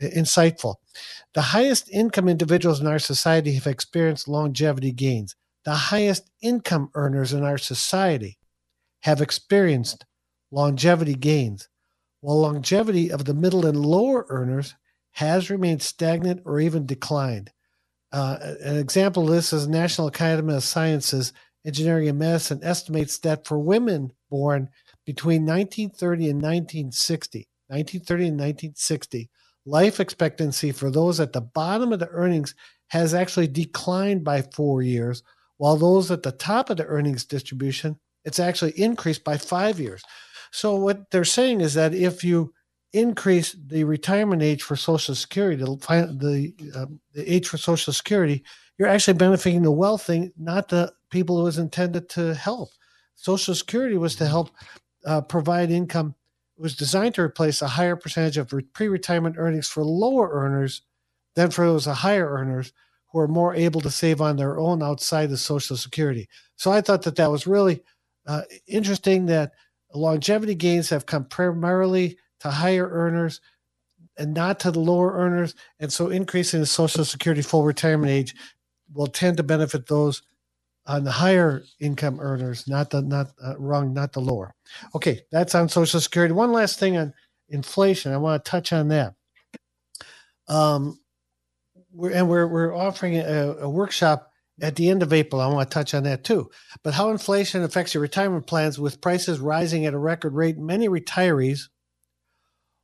[0.02, 0.74] insightful.
[1.34, 7.32] The highest income individuals in our society have experienced longevity gains the highest income earners
[7.32, 8.38] in our society
[9.00, 10.04] have experienced
[10.50, 11.68] longevity gains,
[12.20, 14.74] while longevity of the middle and lower earners
[15.12, 17.50] has remained stagnant or even declined.
[18.12, 21.32] Uh, an example of this is National Academy of Sciences,
[21.66, 24.68] Engineering and Medicine estimates that for women born
[25.06, 29.30] between 1930 and 1960, 1930 and 1960,
[29.66, 32.54] life expectancy for those at the bottom of the earnings
[32.88, 35.22] has actually declined by four years,
[35.64, 40.02] while those at the top of the earnings distribution, it's actually increased by five years.
[40.52, 42.52] So what they're saying is that if you
[42.92, 48.44] increase the retirement age for Social Security, the um, the age for Social Security,
[48.76, 52.68] you're actually benefiting the wealthy, not the people it was intended to help.
[53.14, 54.50] Social Security was to help
[55.06, 56.14] uh, provide income.
[56.58, 60.82] It was designed to replace a higher percentage of pre-retirement earnings for lower earners
[61.36, 62.74] than for those higher earners
[63.14, 66.28] who are more able to save on their own outside of Social Security.
[66.56, 67.84] So I thought that that was really
[68.26, 69.52] uh, interesting that
[69.94, 73.40] longevity gains have come primarily to higher earners
[74.18, 75.54] and not to the lower earners.
[75.78, 78.34] And so increasing the Social Security full retirement age
[78.92, 80.22] will tend to benefit those
[80.84, 84.56] on the higher income earners, not the not uh, wrong, not the lower.
[84.92, 86.34] Okay, that's on Social Security.
[86.34, 87.14] One last thing on
[87.48, 88.12] inflation.
[88.12, 89.14] I want to touch on that.
[90.48, 90.98] Um,
[91.94, 94.30] we're, and we're we're offering a, a workshop
[94.60, 95.40] at the end of April.
[95.40, 96.50] I want to touch on that too.
[96.82, 100.88] But how inflation affects your retirement plans with prices rising at a record rate, many
[100.88, 101.68] retirees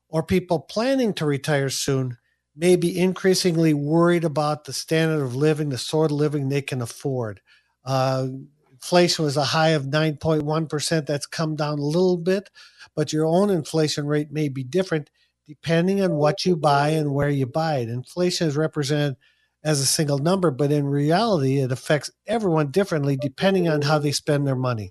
[0.08, 2.18] or people planning to retire soon
[2.56, 6.82] may be increasingly worried about the standard of living, the sort of living they can
[6.82, 7.40] afford.
[7.84, 8.26] Uh,
[8.72, 11.06] inflation was a high of 9.1%.
[11.06, 12.50] That's come down a little bit,
[12.96, 15.10] but your own inflation rate may be different
[15.50, 17.88] depending on what you buy and where you buy it.
[17.88, 19.16] Inflation is represented
[19.64, 24.12] as a single number, but in reality, it affects everyone differently depending on how they
[24.12, 24.88] spend their money.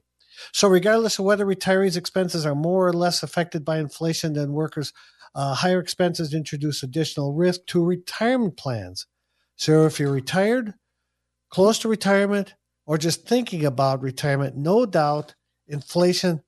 [0.54, 4.91] So, regardless of whether retirees' expenses are more or less affected by inflation than workers,
[5.36, 9.06] Uh, higher expenses introduce additional risk to retirement plans.
[9.63, 10.74] So if you're retired,
[11.50, 12.56] close to retirement,
[12.88, 15.36] or just thinking about retirement, no doubt
[15.67, 16.41] inflation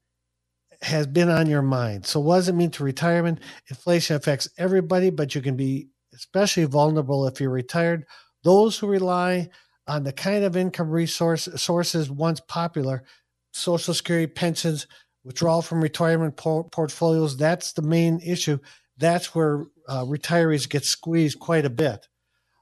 [0.82, 2.06] has been on your mind.
[2.06, 3.40] So, what does it mean to retirement?
[3.70, 8.06] Inflation affects everybody, but you can be especially vulnerable if you're retired.
[8.44, 9.50] Those who rely
[9.88, 13.04] on the kind of income resource sources once popular,
[13.52, 14.88] Social Security, pensions,
[15.24, 18.58] withdrawal from retirement por- portfolios, that's the main issue.
[18.98, 22.08] That's where uh, retirees get squeezed quite a bit.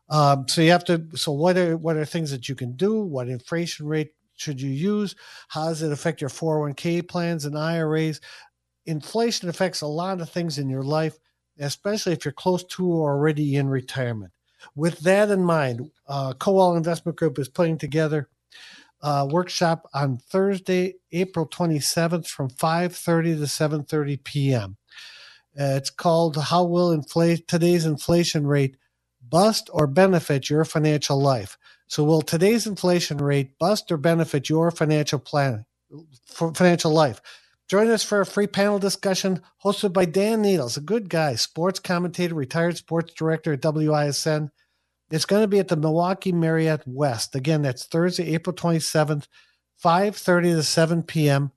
[0.10, 1.06] Um, so you have to.
[1.16, 3.02] So what are what are things that you can do?
[3.02, 5.16] What inflation rate should you use?
[5.50, 8.22] How does it affect your 401k plans and IRAs?
[8.86, 11.18] Inflation affects a lot of things in your life,
[11.60, 14.32] especially if you're close to or already in retirement.
[14.76, 18.30] With that in mind, uh, Kowal Investment Group is putting together
[19.02, 24.78] a workshop on Thursday, April 27th from 5:30 to 7:30 p.m.
[25.60, 28.78] Uh, it's called "How Will Inflate Today's Inflation Rate
[29.30, 34.70] Bust or Benefit Your Financial Life?" So, will today's inflation rate bust or benefit your
[34.70, 35.66] financial plan,
[36.28, 37.20] financial life?
[37.68, 41.80] Join us for a free panel discussion hosted by Dan Needles, a good guy, sports
[41.80, 44.50] commentator, retired sports director at WISN.
[45.12, 47.36] It's going to be at the Milwaukee Marriott West.
[47.36, 49.28] Again, that's Thursday, April 27th,
[49.84, 51.52] 5.30 to 7 p.m.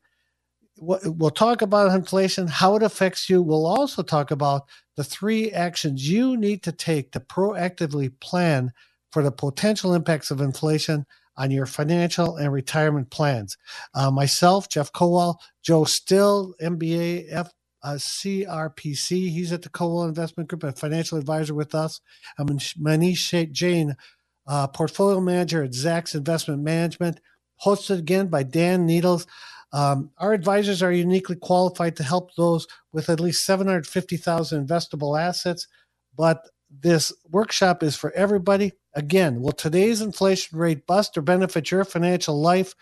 [0.85, 3.41] We'll talk about inflation, how it affects you.
[3.41, 4.63] We'll also talk about
[4.97, 8.73] the three actions you need to take to proactively plan–
[9.13, 13.57] for the potential impacts of inflation on your financial and retirement plans.
[13.95, 19.31] Uh, myself, Jeff Kowal, Joe Still, MBA, F, uh, CRPC.
[19.31, 22.01] He's at the Kowal Investment Group, a financial advisor with us.
[22.39, 23.97] I'm Manish Jain,
[24.47, 27.21] uh, portfolio manager at Zacks Investment Management,
[27.65, 29.27] hosted again by Dan Needles.
[29.73, 35.67] Um, our advisors are uniquely qualified to help those with at least 750,000 investable assets,
[36.17, 38.73] but this workshop is for everybody.
[38.95, 42.75] Again, will today's inflation rate bust or benefit your financial life?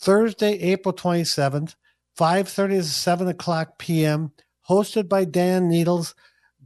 [0.00, 1.74] Thursday, April 27th,
[2.18, 4.32] 5.30 to 7 o'clock p.m.,
[4.68, 6.14] hosted by Dan Needles.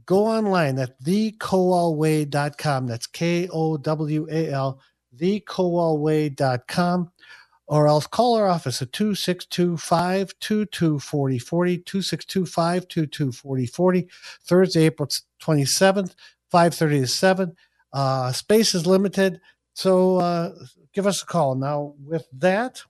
[0.05, 2.87] Go online at thekowalway.com.
[2.87, 4.81] That's K-O-W-A-L,
[5.15, 7.11] thekowalway.com.
[7.71, 14.09] Or else call our office at 262 522 4040, 262 522 4040,
[14.43, 15.07] Thursday, April
[15.41, 16.13] 27th,
[16.53, 17.55] 5.30 to 7.
[17.93, 19.39] Uh, space is limited,
[19.73, 20.53] so uh,
[20.93, 21.55] give us a call.
[21.55, 22.83] Now, with that,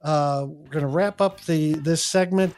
[0.00, 2.54] uh, we're going to wrap up the this segment.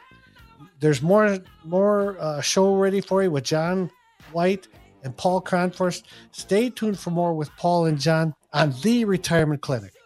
[0.79, 3.89] There's more more uh, show ready for you with John
[4.31, 4.67] White
[5.03, 6.03] and Paul Cronforst.
[6.31, 9.96] Stay tuned for more with Paul and John on the Retirement Clinic.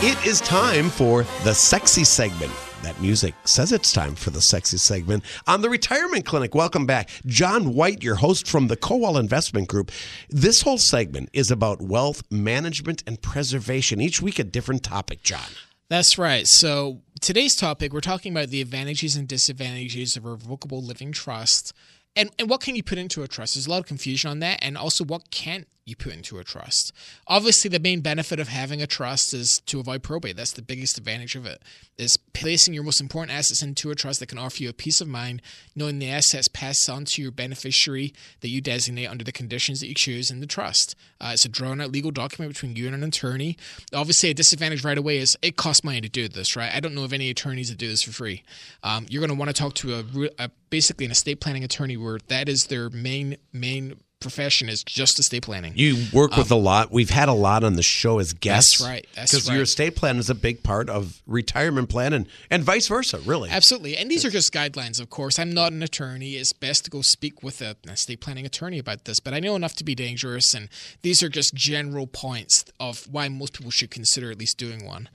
[0.00, 2.52] It is time for the sexy segment
[2.84, 6.54] that music says it's time for the sexy segment on the Retirement Clinic.
[6.54, 7.10] Welcome back.
[7.26, 9.90] John White, your host from the Kowal Investment Group.
[10.30, 14.00] This whole segment is about wealth management and preservation.
[14.00, 15.50] Each week, a different topic, John.
[15.88, 16.46] That's right.
[16.46, 21.72] So, today's topic, we're talking about the advantages and disadvantages of a revocable living trust.
[22.14, 23.56] And, and what can you put into a trust?
[23.56, 24.60] There's a lot of confusion on that.
[24.62, 26.92] And also, what can't you put into a trust.
[27.26, 30.36] Obviously, the main benefit of having a trust is to avoid probate.
[30.36, 31.62] That's the biggest advantage of it.
[31.96, 35.00] Is placing your most important assets into a trust that can offer you a peace
[35.00, 35.42] of mind,
[35.74, 39.88] knowing the assets pass on to your beneficiary that you designate under the conditions that
[39.88, 40.94] you choose in the trust.
[41.20, 43.56] Uh, it's a drawn-out legal document between you and an attorney.
[43.92, 46.54] Obviously, a disadvantage right away is it costs money to do this.
[46.54, 46.72] Right?
[46.72, 48.44] I don't know of any attorneys that do this for free.
[48.82, 51.96] Um, you're going to want to talk to a, a basically an estate planning attorney
[51.96, 55.72] where that is their main main profession is just estate planning.
[55.76, 56.90] You work with um, a lot.
[56.90, 58.78] We've had a lot on the show as guests.
[58.78, 59.06] That's right.
[59.14, 59.54] That's Because right.
[59.54, 63.50] your estate plan is a big part of retirement plan and, and vice versa, really.
[63.50, 63.96] Absolutely.
[63.96, 65.38] And these are just guidelines, of course.
[65.38, 66.32] I'm not an attorney.
[66.32, 69.40] It's best to go speak with a, an estate planning attorney about this, but I
[69.40, 70.52] know enough to be dangerous.
[70.52, 70.68] And
[71.02, 75.08] these are just general points of why most people should consider at least doing one.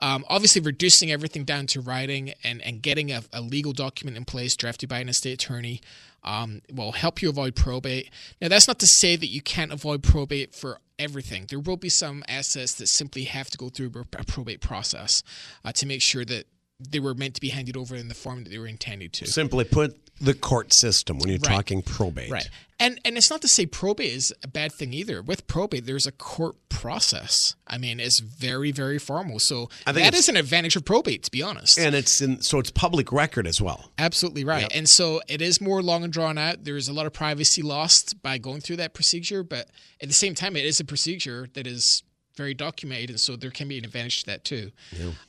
[0.00, 4.24] Um, obviously, reducing everything down to writing and, and getting a, a legal document in
[4.24, 5.80] place drafted by an estate attorney
[6.24, 8.10] um, will help you avoid probate.
[8.40, 11.46] Now, that's not to say that you can't avoid probate for everything.
[11.48, 15.22] There will be some assets that simply have to go through a probate process
[15.64, 16.46] uh, to make sure that
[16.78, 19.26] they were meant to be handed over in the form that they were intended to.
[19.26, 21.56] Simply put, the court system when you're right.
[21.56, 22.30] talking probate.
[22.30, 22.48] Right.
[22.78, 25.20] And and it's not to say probate is a bad thing either.
[25.20, 27.54] With probate, there's a court process.
[27.66, 29.38] I mean, it's very very formal.
[29.38, 31.78] So that is an advantage of probate, to be honest.
[31.78, 33.90] And it's in so it's public record as well.
[33.98, 34.62] Absolutely right.
[34.62, 34.70] Yep.
[34.74, 36.64] And so it is more long and drawn out.
[36.64, 39.68] There's a lot of privacy lost by going through that procedure, but
[40.00, 42.02] at the same time, it is a procedure that is
[42.40, 44.72] very documented, and so there can be an advantage to that too.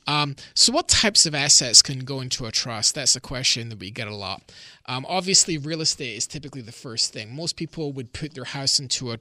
[0.06, 2.94] Um, so, what types of assets can go into a trust?
[2.94, 4.50] That's a question that we get a lot.
[4.86, 7.36] Um, obviously, real estate is typically the first thing.
[7.36, 9.18] Most people would put their house into a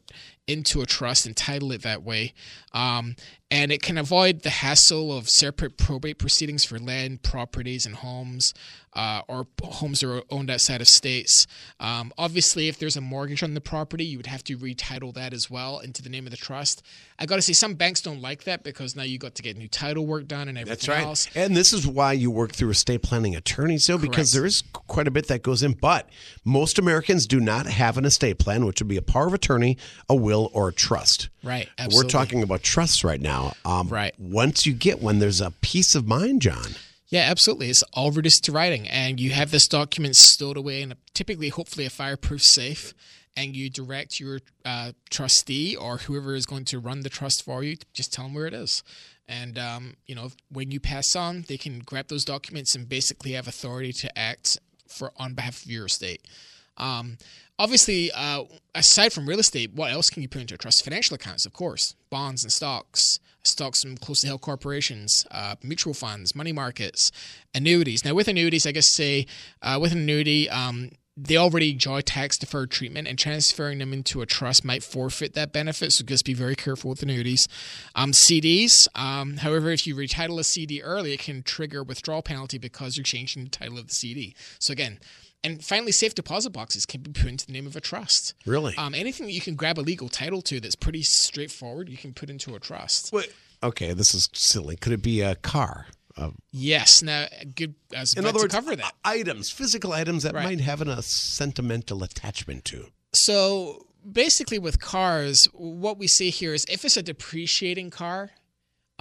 [0.48, 2.34] into a trust and title it that way,
[2.74, 3.16] um,
[3.52, 8.54] and it can avoid the hassle of separate probate proceedings for land, properties, and homes,
[8.94, 11.48] uh, or homes that are owned outside of states.
[11.80, 15.34] Um, obviously, if there's a mortgage on the property, you would have to retitle that
[15.34, 16.82] as well into the name of the trust.
[17.20, 19.58] I got to say, some banks don't like that because now you got to get
[19.58, 21.06] new title work done and everything That's right.
[21.06, 21.30] else.
[21.36, 25.08] And this is why you work through estate planning attorneys, though, because there is quite
[25.08, 25.74] a bit that goes in.
[25.74, 26.10] But
[26.44, 29.78] most Americans do not have an estate plan, which would be a power of attorney,
[30.10, 31.30] a will, or a trust.
[31.44, 33.41] Right, We're talking about trusts right now.
[33.66, 34.14] Um, Right.
[34.20, 36.76] Once you get one, there's a peace of mind, John.
[37.08, 37.70] Yeah, absolutely.
[37.70, 41.50] It's all reduced to writing, and you have this document stowed away in a, typically,
[41.50, 42.94] hopefully, a fireproof safe,
[43.36, 47.64] and you direct your uh, trustee or whoever is going to run the trust for
[47.64, 48.82] you, just tell them where it is.
[49.28, 53.32] And um, you know, when you pass on, they can grab those documents and basically
[53.34, 56.22] have authority to act for on behalf of your estate.
[56.78, 57.18] Um,
[57.58, 58.44] obviously, uh,
[58.76, 60.84] aside from real estate, what else can you put into a trust?
[60.84, 66.36] Financial accounts, of course, bonds and stocks, stocks from closely held corporations, uh, mutual funds,
[66.36, 67.12] money markets,
[67.54, 68.06] annuities.
[68.06, 69.26] Now, with annuities, I guess say
[69.62, 74.22] uh, with an annuity, um, they already enjoy tax deferred treatment, and transferring them into
[74.22, 75.92] a trust might forfeit that benefit.
[75.92, 77.48] So just be very careful with annuities.
[77.96, 82.58] Um, CDs, um, however, if you retitle a CD early, it can trigger withdrawal penalty
[82.58, 84.36] because you're changing the title of the CD.
[84.60, 85.00] So again,
[85.44, 88.34] and finally, safe deposit boxes can be put into the name of a trust.
[88.46, 88.76] Really?
[88.78, 92.14] Um, anything that you can grab a legal title to that's pretty straightforward, you can
[92.14, 93.12] put into a trust.
[93.12, 93.32] Wait.
[93.64, 94.76] Okay, this is silly.
[94.76, 95.88] Could it be a car?
[96.18, 97.02] Uh, Yes.
[97.02, 97.76] Now, good.
[97.96, 98.94] I was in other to words, cover that.
[99.06, 100.44] items, physical items that Right.
[100.46, 102.88] might have an, a sentimental attachment to.
[103.14, 108.32] So basically, with cars, what we see here is if it's a depreciating car,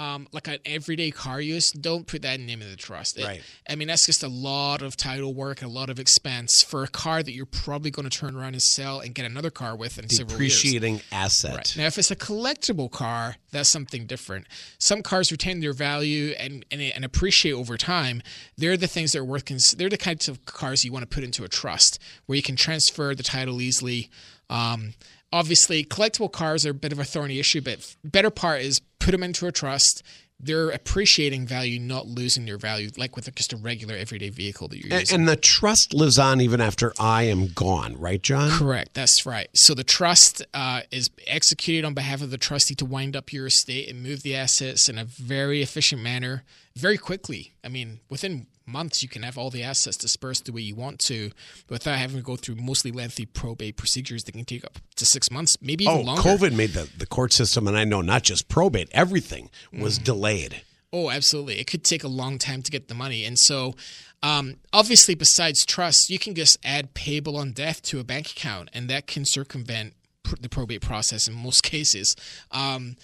[0.01, 3.19] um, like an everyday car use, don't put that in name of the trust.
[3.19, 3.43] It- Right.
[3.69, 6.83] I mean, that's just a lot of title work and a lot of expense for
[6.83, 9.77] a car that you're probably going to turn around and sell and get another car
[9.77, 10.55] with in several years.
[10.57, 11.55] Depreciating asset.
[11.57, 11.75] Right.
[11.77, 14.47] Now, if it's a collectible car, that's something different.
[14.79, 18.23] Some cars retain their value and, and, and appreciate over time.
[18.57, 19.45] They're the things that are worth.
[19.45, 22.43] Cons- they're the kinds of cars you want to put into a trust where you
[22.43, 24.09] can transfer the title easily.
[24.49, 24.95] Um,
[25.33, 29.11] obviously, collectible cars are a bit of a thorny issue, but better part is put
[29.11, 30.03] them into a trust.
[30.43, 34.79] They're appreciating value, not losing their value, like with just a regular everyday vehicle that
[34.79, 35.19] you're And, using.
[35.21, 38.51] and the trust lives on even after I am gone, right, John?
[38.51, 38.95] Correct.
[38.95, 39.49] That's right.
[39.53, 43.49] So the trust uh, is executed on behalf of the trustee to wind up your
[43.49, 46.43] estate and move the assets in a very efficient manner,
[46.77, 47.55] very quickly.
[47.65, 50.99] I mean, within months, you can have all the assets dispersed the way you want
[51.01, 51.31] to,
[51.69, 55.31] without having to go through mostly lengthy probate procedures that can take up to six
[55.31, 56.23] months, maybe even Oh, longer.
[56.23, 60.05] COVID made the, the court system, and I know not just probate, everything was Mm.
[60.05, 60.63] delayed.
[60.93, 61.59] Oh, absolutely.
[61.61, 63.25] It could take a long time to get the money.
[63.25, 63.75] And so,
[64.23, 68.71] um, obviously, besides trust, you can just add payable on death to a bank account,
[68.75, 72.15] and that can circumvent pr- the probate process in most cases.
[72.53, 72.97] Um,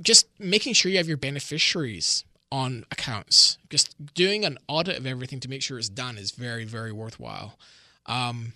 [0.00, 5.40] just making sure you have your beneficiaries on accounts, just doing an audit of everything
[5.40, 7.58] to make sure it's done is very, very worthwhile.
[8.06, 8.52] Um,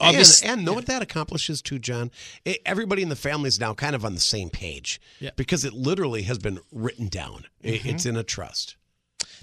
[0.00, 2.10] And, and know what that accomplishes too, John?
[2.44, 5.28] It, everybody in the family is now kind of on the same page Yeah.
[5.28, 5.36] Mm-hmm.
[5.36, 7.44] because it literally has been written down.
[7.62, 8.74] It- It's in a trust.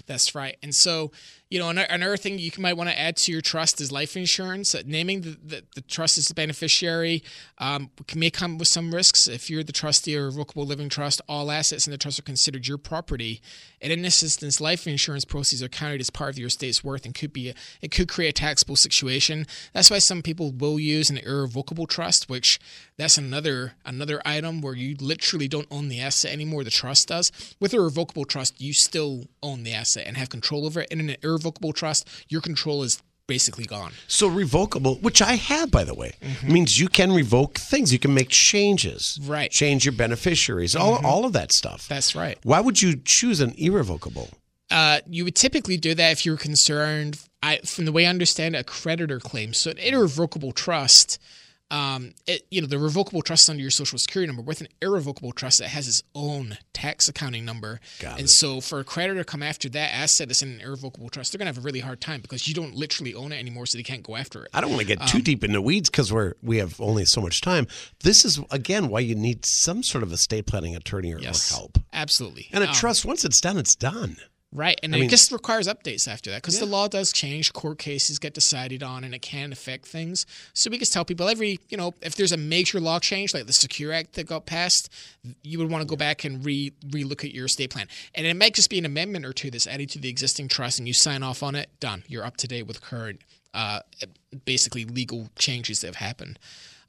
[0.06, 0.56] That's right.
[0.62, 1.10] And so,
[1.50, 4.72] you know, another thing you might want to add to your trust is life insurance.
[4.86, 7.24] Naming the, the, the trust as the beneficiary
[7.58, 9.26] um, may come with some risks.
[9.26, 12.68] If you're the trustee or revocable living trust, all assets in the trust are considered
[12.68, 13.42] your property.
[13.82, 17.04] And in this instance, life insurance proceeds are counted as part of your estate's worth
[17.04, 19.44] and could be a, it could create a taxable situation.
[19.72, 22.60] That's why some people will use an irrevocable trust, which
[22.96, 26.62] that's another another item where you literally don't own the asset anymore.
[26.62, 27.32] The trust does.
[27.58, 30.92] With a revocable trust, you still own the asset and have control over it.
[30.92, 31.39] In an irrevocable
[31.74, 33.92] trust, your control is basically gone.
[34.08, 37.92] So revocable, which I have, by the way, means you can revoke things.
[37.92, 39.20] You can make changes.
[39.22, 39.50] Right.
[39.50, 41.86] Change your beneficiaries, all, all of that stuff.
[41.86, 42.38] That's right.
[42.42, 44.30] Why would you choose an irrevocable?
[44.68, 48.56] Uh, you would typically do that if you're concerned, I, from the way I understand
[48.56, 49.54] it, a creditor claim.
[49.54, 51.20] So an irrevocable trust,
[51.70, 54.42] um, it, you know, the revocable trust under your social security number.
[54.42, 57.80] With an irrevocable trust, that has its own tax accounting number.
[58.00, 58.30] Got and it.
[58.30, 61.38] so for a creditor to come after that asset that's in an irrevocable trust, they're
[61.38, 63.78] going to have a really hard time because you don't literally own it anymore, so
[63.78, 64.50] they can't go after it.
[64.54, 66.80] I don't want to get Um, too deep in the weeds because we're we have
[66.80, 67.66] only so much time.
[68.02, 71.50] This is again why you need some sort of estate planning attorney or, or Yes,
[71.50, 71.78] help.
[71.92, 72.48] absolutely.
[72.52, 74.16] And a Um, trust, once it's done, it's done.
[74.52, 77.52] Right, and I it mean- just requires updates after that because the law does change.
[77.52, 80.26] Court cases get decided on, and it can affect things.
[80.54, 83.46] So we just tell people every, you know, if there's a major law change like
[83.46, 84.90] the Secure Act that got passed,
[85.44, 87.86] you would want to go back and re relook at your estate plan.
[88.12, 90.80] And it might just be an amendment or two that's added to the existing trust,
[90.80, 91.70] and you sign off on it.
[91.78, 92.02] Done.
[92.08, 93.20] You're up to date with current,
[93.54, 93.80] uh,
[94.44, 96.40] basically legal changes that have happened.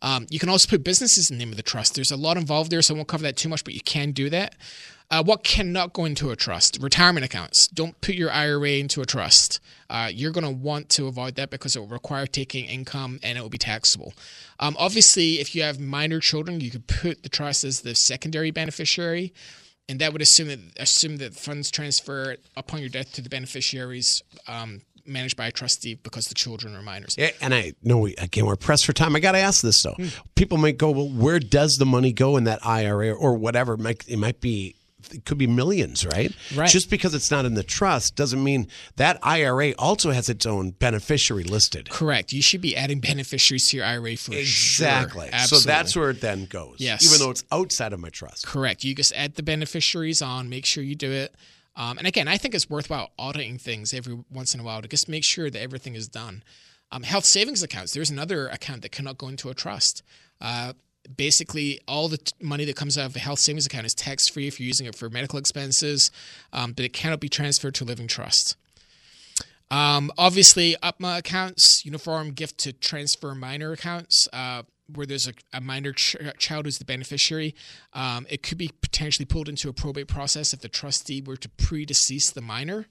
[0.01, 1.95] Um, you can also put businesses in the name of the trust.
[1.95, 4.11] There's a lot involved there, so I won't cover that too much, but you can
[4.11, 4.55] do that.
[5.11, 6.77] Uh, what cannot go into a trust?
[6.81, 7.67] Retirement accounts.
[7.67, 9.59] Don't put your IRA into a trust.
[9.89, 13.37] Uh, you're going to want to avoid that because it will require taking income and
[13.37, 14.13] it will be taxable.
[14.61, 18.51] Um, obviously, if you have minor children, you could put the trust as the secondary
[18.51, 19.33] beneficiary,
[19.89, 24.23] and that would assume that assume that funds transfer upon your death to the beneficiaries
[24.47, 24.81] um,
[25.11, 27.15] managed by a trustee because the children are minors.
[27.17, 29.15] Yeah, and I know we again we're pressed for time.
[29.15, 30.03] I got to ask this Hmm.
[30.03, 30.09] though.
[30.35, 33.73] People might go, well, where does the money go in that IRA or whatever?
[33.73, 34.75] It might, it might be.
[35.13, 36.31] It could be millions, right?
[36.55, 36.69] Right.
[36.69, 40.69] Just because it's not in the trust doesn't mean that IRA also has its own
[40.71, 41.89] beneficiary listed.
[41.89, 42.31] Correct.
[42.31, 45.27] You should be adding beneficiaries to your IRA for Exactly.
[45.31, 45.39] sure.
[45.47, 46.75] So that's where it then goes.
[46.77, 47.03] Yes.
[47.05, 48.45] Even though it's outside of my trust.
[48.45, 48.83] Correct.
[48.83, 50.49] You just add the beneficiaries on.
[50.49, 51.33] Make sure you do it.
[51.75, 54.87] Um, and again, I think it's worthwhile auditing things every once in a while to
[54.87, 56.43] just make sure that everything is done.
[56.91, 57.93] Um, health savings accounts.
[57.93, 60.03] There's another account that cannot go into a trust.
[60.41, 60.73] Uh,
[61.15, 64.27] basically, all the t- money that comes out of a health savings account is tax
[64.27, 66.11] free if you're using it for medical expenses,
[66.51, 68.57] um, but it cannot be transferred to a living trust.
[69.69, 74.63] Um, obviously, UPMA accounts, uniform gift to transfer minor accounts, uh,
[74.95, 77.55] where there's a, a minor ch- child who's the beneficiary.
[77.93, 81.49] Um, it could be potentially pulled into a probate process if the trustee were to
[81.49, 82.87] predecease the minor.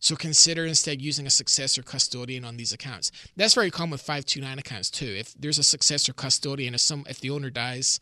[0.00, 3.10] So consider instead using a successor custodian on these accounts.
[3.34, 5.06] That's very common with 529 accounts too.
[5.18, 7.98] If there's a successor custodian, if some if the owner dies,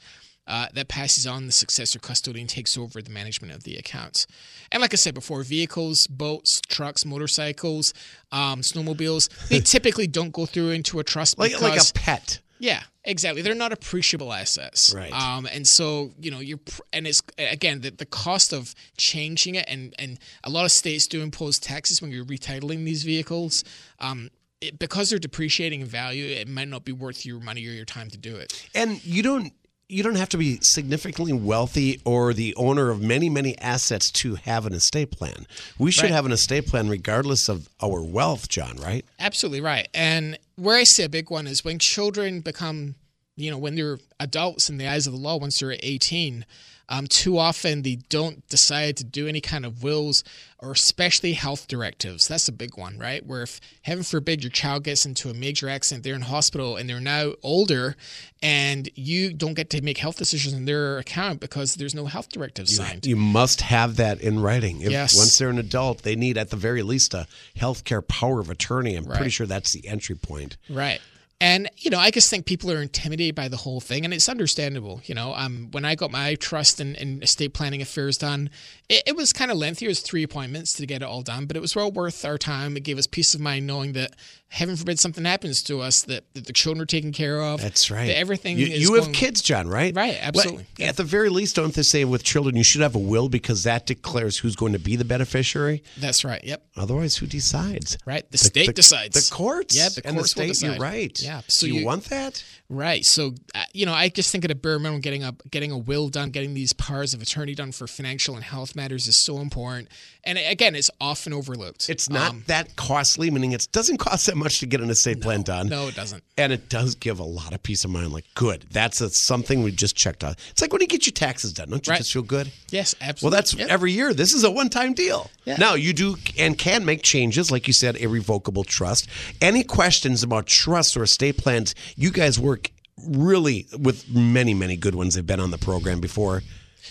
[0.47, 4.27] uh, that passes on the successor custodian takes over the management of the accounts.
[4.71, 7.95] And like I said before, vehicles, boats, trucks, motorcycles,
[8.31, 12.41] um, snowmobiles, they typically don't go through into a trust Like because like a pet.
[12.59, 13.43] yeah, exactly.
[13.43, 15.13] They're not appreciable assets, Right.
[15.13, 19.55] Um, and so you know you're pr- and it's again the, the cost of changing
[19.55, 23.65] it, and and a lot of states do impose taxes when you're retitling these vehicles.
[23.99, 24.31] Um,
[24.61, 27.85] it, because they're depreciating in value, it might not be worth your money or your
[27.85, 28.69] time to do it.
[28.75, 29.53] And you don't
[29.89, 34.35] you don't have to be significantly wealthy or the owner of many many assets to
[34.37, 35.47] have an estate plan.
[35.79, 36.13] We should Right.
[36.13, 39.05] have an estate plan regardless of our wealth, John, right?
[39.19, 39.89] Absolutely right.
[39.95, 42.95] And where I see a big one is when children become,
[43.37, 46.47] you know, when they're adults in the eyes of the law, once they're 18,
[46.89, 50.23] um, too often they don't decide to do any kind of wills
[50.59, 52.27] or especially health directives.
[52.29, 53.25] That's a big one, right?
[53.25, 56.89] Where if, heaven forbid, your child gets into a major accident, they're in hospital and
[56.89, 57.97] they're now older
[58.43, 62.29] and you don't get to make health decisions in their account because there's no health
[62.31, 63.07] directive signed.
[63.07, 64.81] You must have that in writing.
[64.81, 65.17] If, Yes.
[65.17, 67.27] Once they're an adult, they need at the very least a
[67.57, 68.95] healthcare power of attorney.
[68.95, 70.57] I'm pretty sure that's the entry point.
[70.69, 71.01] Right.
[71.41, 74.29] And you know, I just think people are intimidated by the whole thing, and it's
[74.29, 75.01] understandable.
[75.05, 78.51] You know, um, when I got my trust and, and estate planning affairs done,
[78.89, 79.87] it, it was kind of lengthy.
[79.87, 82.39] It was three appointments to get it all done, but it was well worth our
[82.39, 82.77] time.
[82.77, 84.15] It gave us peace of mind knowing that,
[84.49, 87.61] heaven forbid, something happens to us, that, that the children are taken care of.
[87.61, 88.07] That's right.
[88.07, 89.95] That everything You, is you have going- kids, John, right?
[89.95, 90.67] Right, Well, absolutely.
[90.81, 93.65] At the very least, don't they say with children you should have a will because
[93.65, 95.83] that declares who's going to be the beneficiary?
[95.97, 96.43] That's right.
[96.45, 96.65] Yep.
[96.77, 97.99] Otherwise, who decides?
[98.07, 98.31] Right.
[98.31, 99.29] The state the- decides.
[99.29, 99.77] The courts.
[99.77, 100.63] Yeah, the and the courts will state.
[100.63, 100.81] You're decide.
[100.81, 101.21] right.
[101.25, 101.41] Yeah.
[101.49, 102.45] So you, want that?
[102.69, 103.05] Right.
[103.05, 105.79] So, uh, you know, I just think at a bare minimum, getting a getting a
[105.79, 109.39] will done, getting these powers of attorney done for financial and health matters is so
[109.39, 109.89] important.
[110.27, 111.91] And again, it's often overlooked.
[111.91, 115.21] It's not Um, that costly, meaning it doesn't cost that much to get an estate
[115.21, 115.69] plan done.
[115.69, 116.23] no, it doesn't.
[116.39, 118.13] And it does give a lot of peace of mind.
[118.13, 118.65] Like, good.
[118.71, 120.35] That's a, something we just checked on.
[120.51, 121.99] It's like when you get your taxes done, don't you Right.
[121.99, 122.51] just feel good?
[122.71, 123.35] Yes, absolutely.
[123.35, 123.69] Well, that's Yep.
[123.69, 124.15] every year.
[124.15, 125.31] This is a one time deal.
[125.45, 125.57] Yeah.
[125.59, 129.07] Now, you do and can make changes, like you said, irrevocable trust.
[129.43, 132.71] Any questions about trust or estate plans, you guys work
[133.07, 135.15] really with many, many good ones.
[135.15, 136.43] They've been on the program before.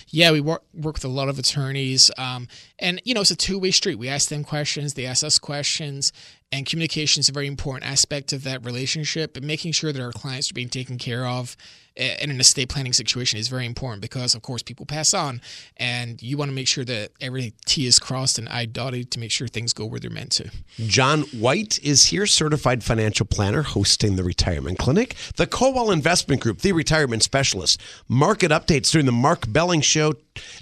[0.07, 2.47] Yeah, we work work with a lot of attorneys, um,
[2.79, 3.95] and you know it's a two way street.
[3.95, 6.11] We ask them questions, they ask us questions,
[6.53, 9.35] and communication is a very important aspect of that relationship.
[9.35, 11.57] And making sure that our clients are being taken care of
[11.97, 15.41] eh, in an estate planning situation is very important because, of course, people pass on,
[15.77, 19.19] and you want to make sure that every T is crossed and I dotted to
[19.19, 20.51] make sure things go where they're meant to.
[20.77, 25.15] John White is here, certified financial planner, hosting the retirement clinic.
[25.37, 27.81] The Kowal Investment Group, the retirement specialist.
[28.07, 30.13] Market updates during the Mark Belling Show.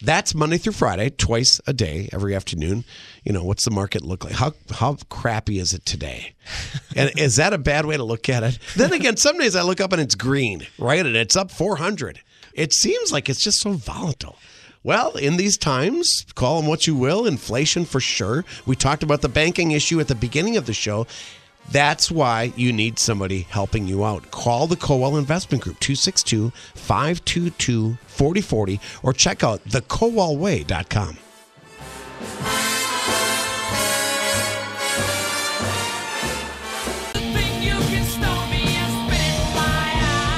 [0.01, 2.83] That's Monday through Friday, twice a day, every afternoon.
[3.23, 4.33] You know, what's the market look like?
[4.33, 6.33] How how crappy is it today?
[6.93, 8.59] And is that a bad way to look at it?
[8.75, 11.05] Then again, some days I look up and it's green, right?
[11.05, 12.19] And it's up 400.
[12.53, 14.35] It seems like it's just so volatile.
[14.83, 18.43] Well, in these times, call them what you will, inflation for sure.
[18.65, 21.07] We talked about the banking issue at the beginning of the show.
[21.69, 24.31] That's why you need somebody helping you out.
[24.31, 31.17] Call the Kowal Investment Group, 262 522 4040, or check out thekowalway.com.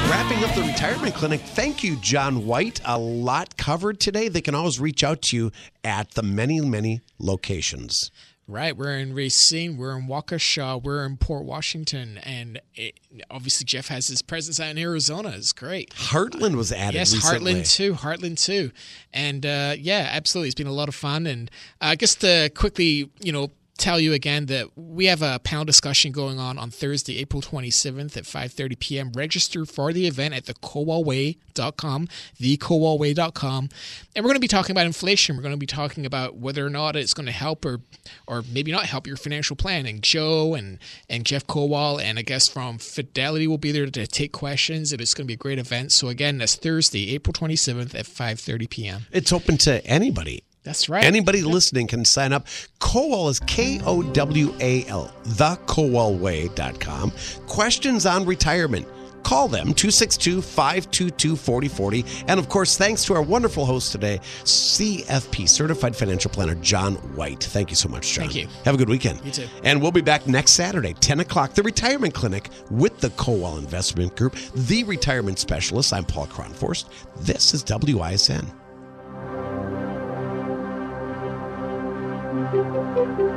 [0.09, 2.79] Wrapping up the retirement clinic, thank you, John White.
[2.85, 4.27] A lot covered today.
[4.27, 5.51] They can always reach out to you
[5.83, 8.11] at the many, many locations.
[8.45, 12.99] Right, we're in Racine, we're in Waukesha, we're in Port Washington, and it,
[13.31, 15.29] obviously Jeff has his presence out in Arizona.
[15.29, 15.91] It's great.
[15.91, 16.95] Heartland was added.
[16.95, 17.53] Yes, recently.
[17.53, 17.93] Heartland too.
[17.93, 18.71] Heartland too,
[19.13, 21.25] and uh, yeah, absolutely, it's been a lot of fun.
[21.25, 25.65] And uh, just to quickly, you know, tell you again that we have a panel
[25.65, 29.11] discussion going on on Thursday, April 27th at 5:30 p.m.
[29.13, 32.07] Register for the event at thekowalway.com,
[32.39, 33.69] thekowalway.com,
[34.15, 35.35] and we're going to be talking about inflation.
[35.35, 37.79] We're going to be talking about whether or not it's going to help or
[38.27, 39.99] or maybe not help your financial planning.
[40.01, 44.31] Joe and and Jeff Kowal and I guess from Fidelity will be there to take
[44.31, 45.91] questions, and it's going to be a great event.
[45.91, 49.05] So again, that's Thursday, April 27th at 5:30 p.m.
[49.11, 50.43] It's open to anybody.
[50.63, 51.03] That's right.
[51.03, 52.47] Anybody listening can sign up.
[52.79, 57.11] Kowal is K O W A L, thekowalway.com.
[57.47, 58.87] Questions on retirement.
[59.23, 62.05] Call them 262 522 4040.
[62.27, 67.41] And of course, thanks to our wonderful host today, CFP Certified Financial Planner John White.
[67.43, 68.25] Thank you so much, John.
[68.25, 68.47] Thank you.
[68.65, 69.23] Have a good weekend.
[69.23, 69.47] You too.
[69.63, 74.15] And we'll be back next Saturday, 10 o'clock, the Retirement Clinic with the Kowal Investment
[74.15, 75.93] Group, the retirement specialist.
[75.93, 76.89] I'm Paul Kronforst.
[77.21, 78.45] This is WISN.
[82.35, 83.32] Thank you.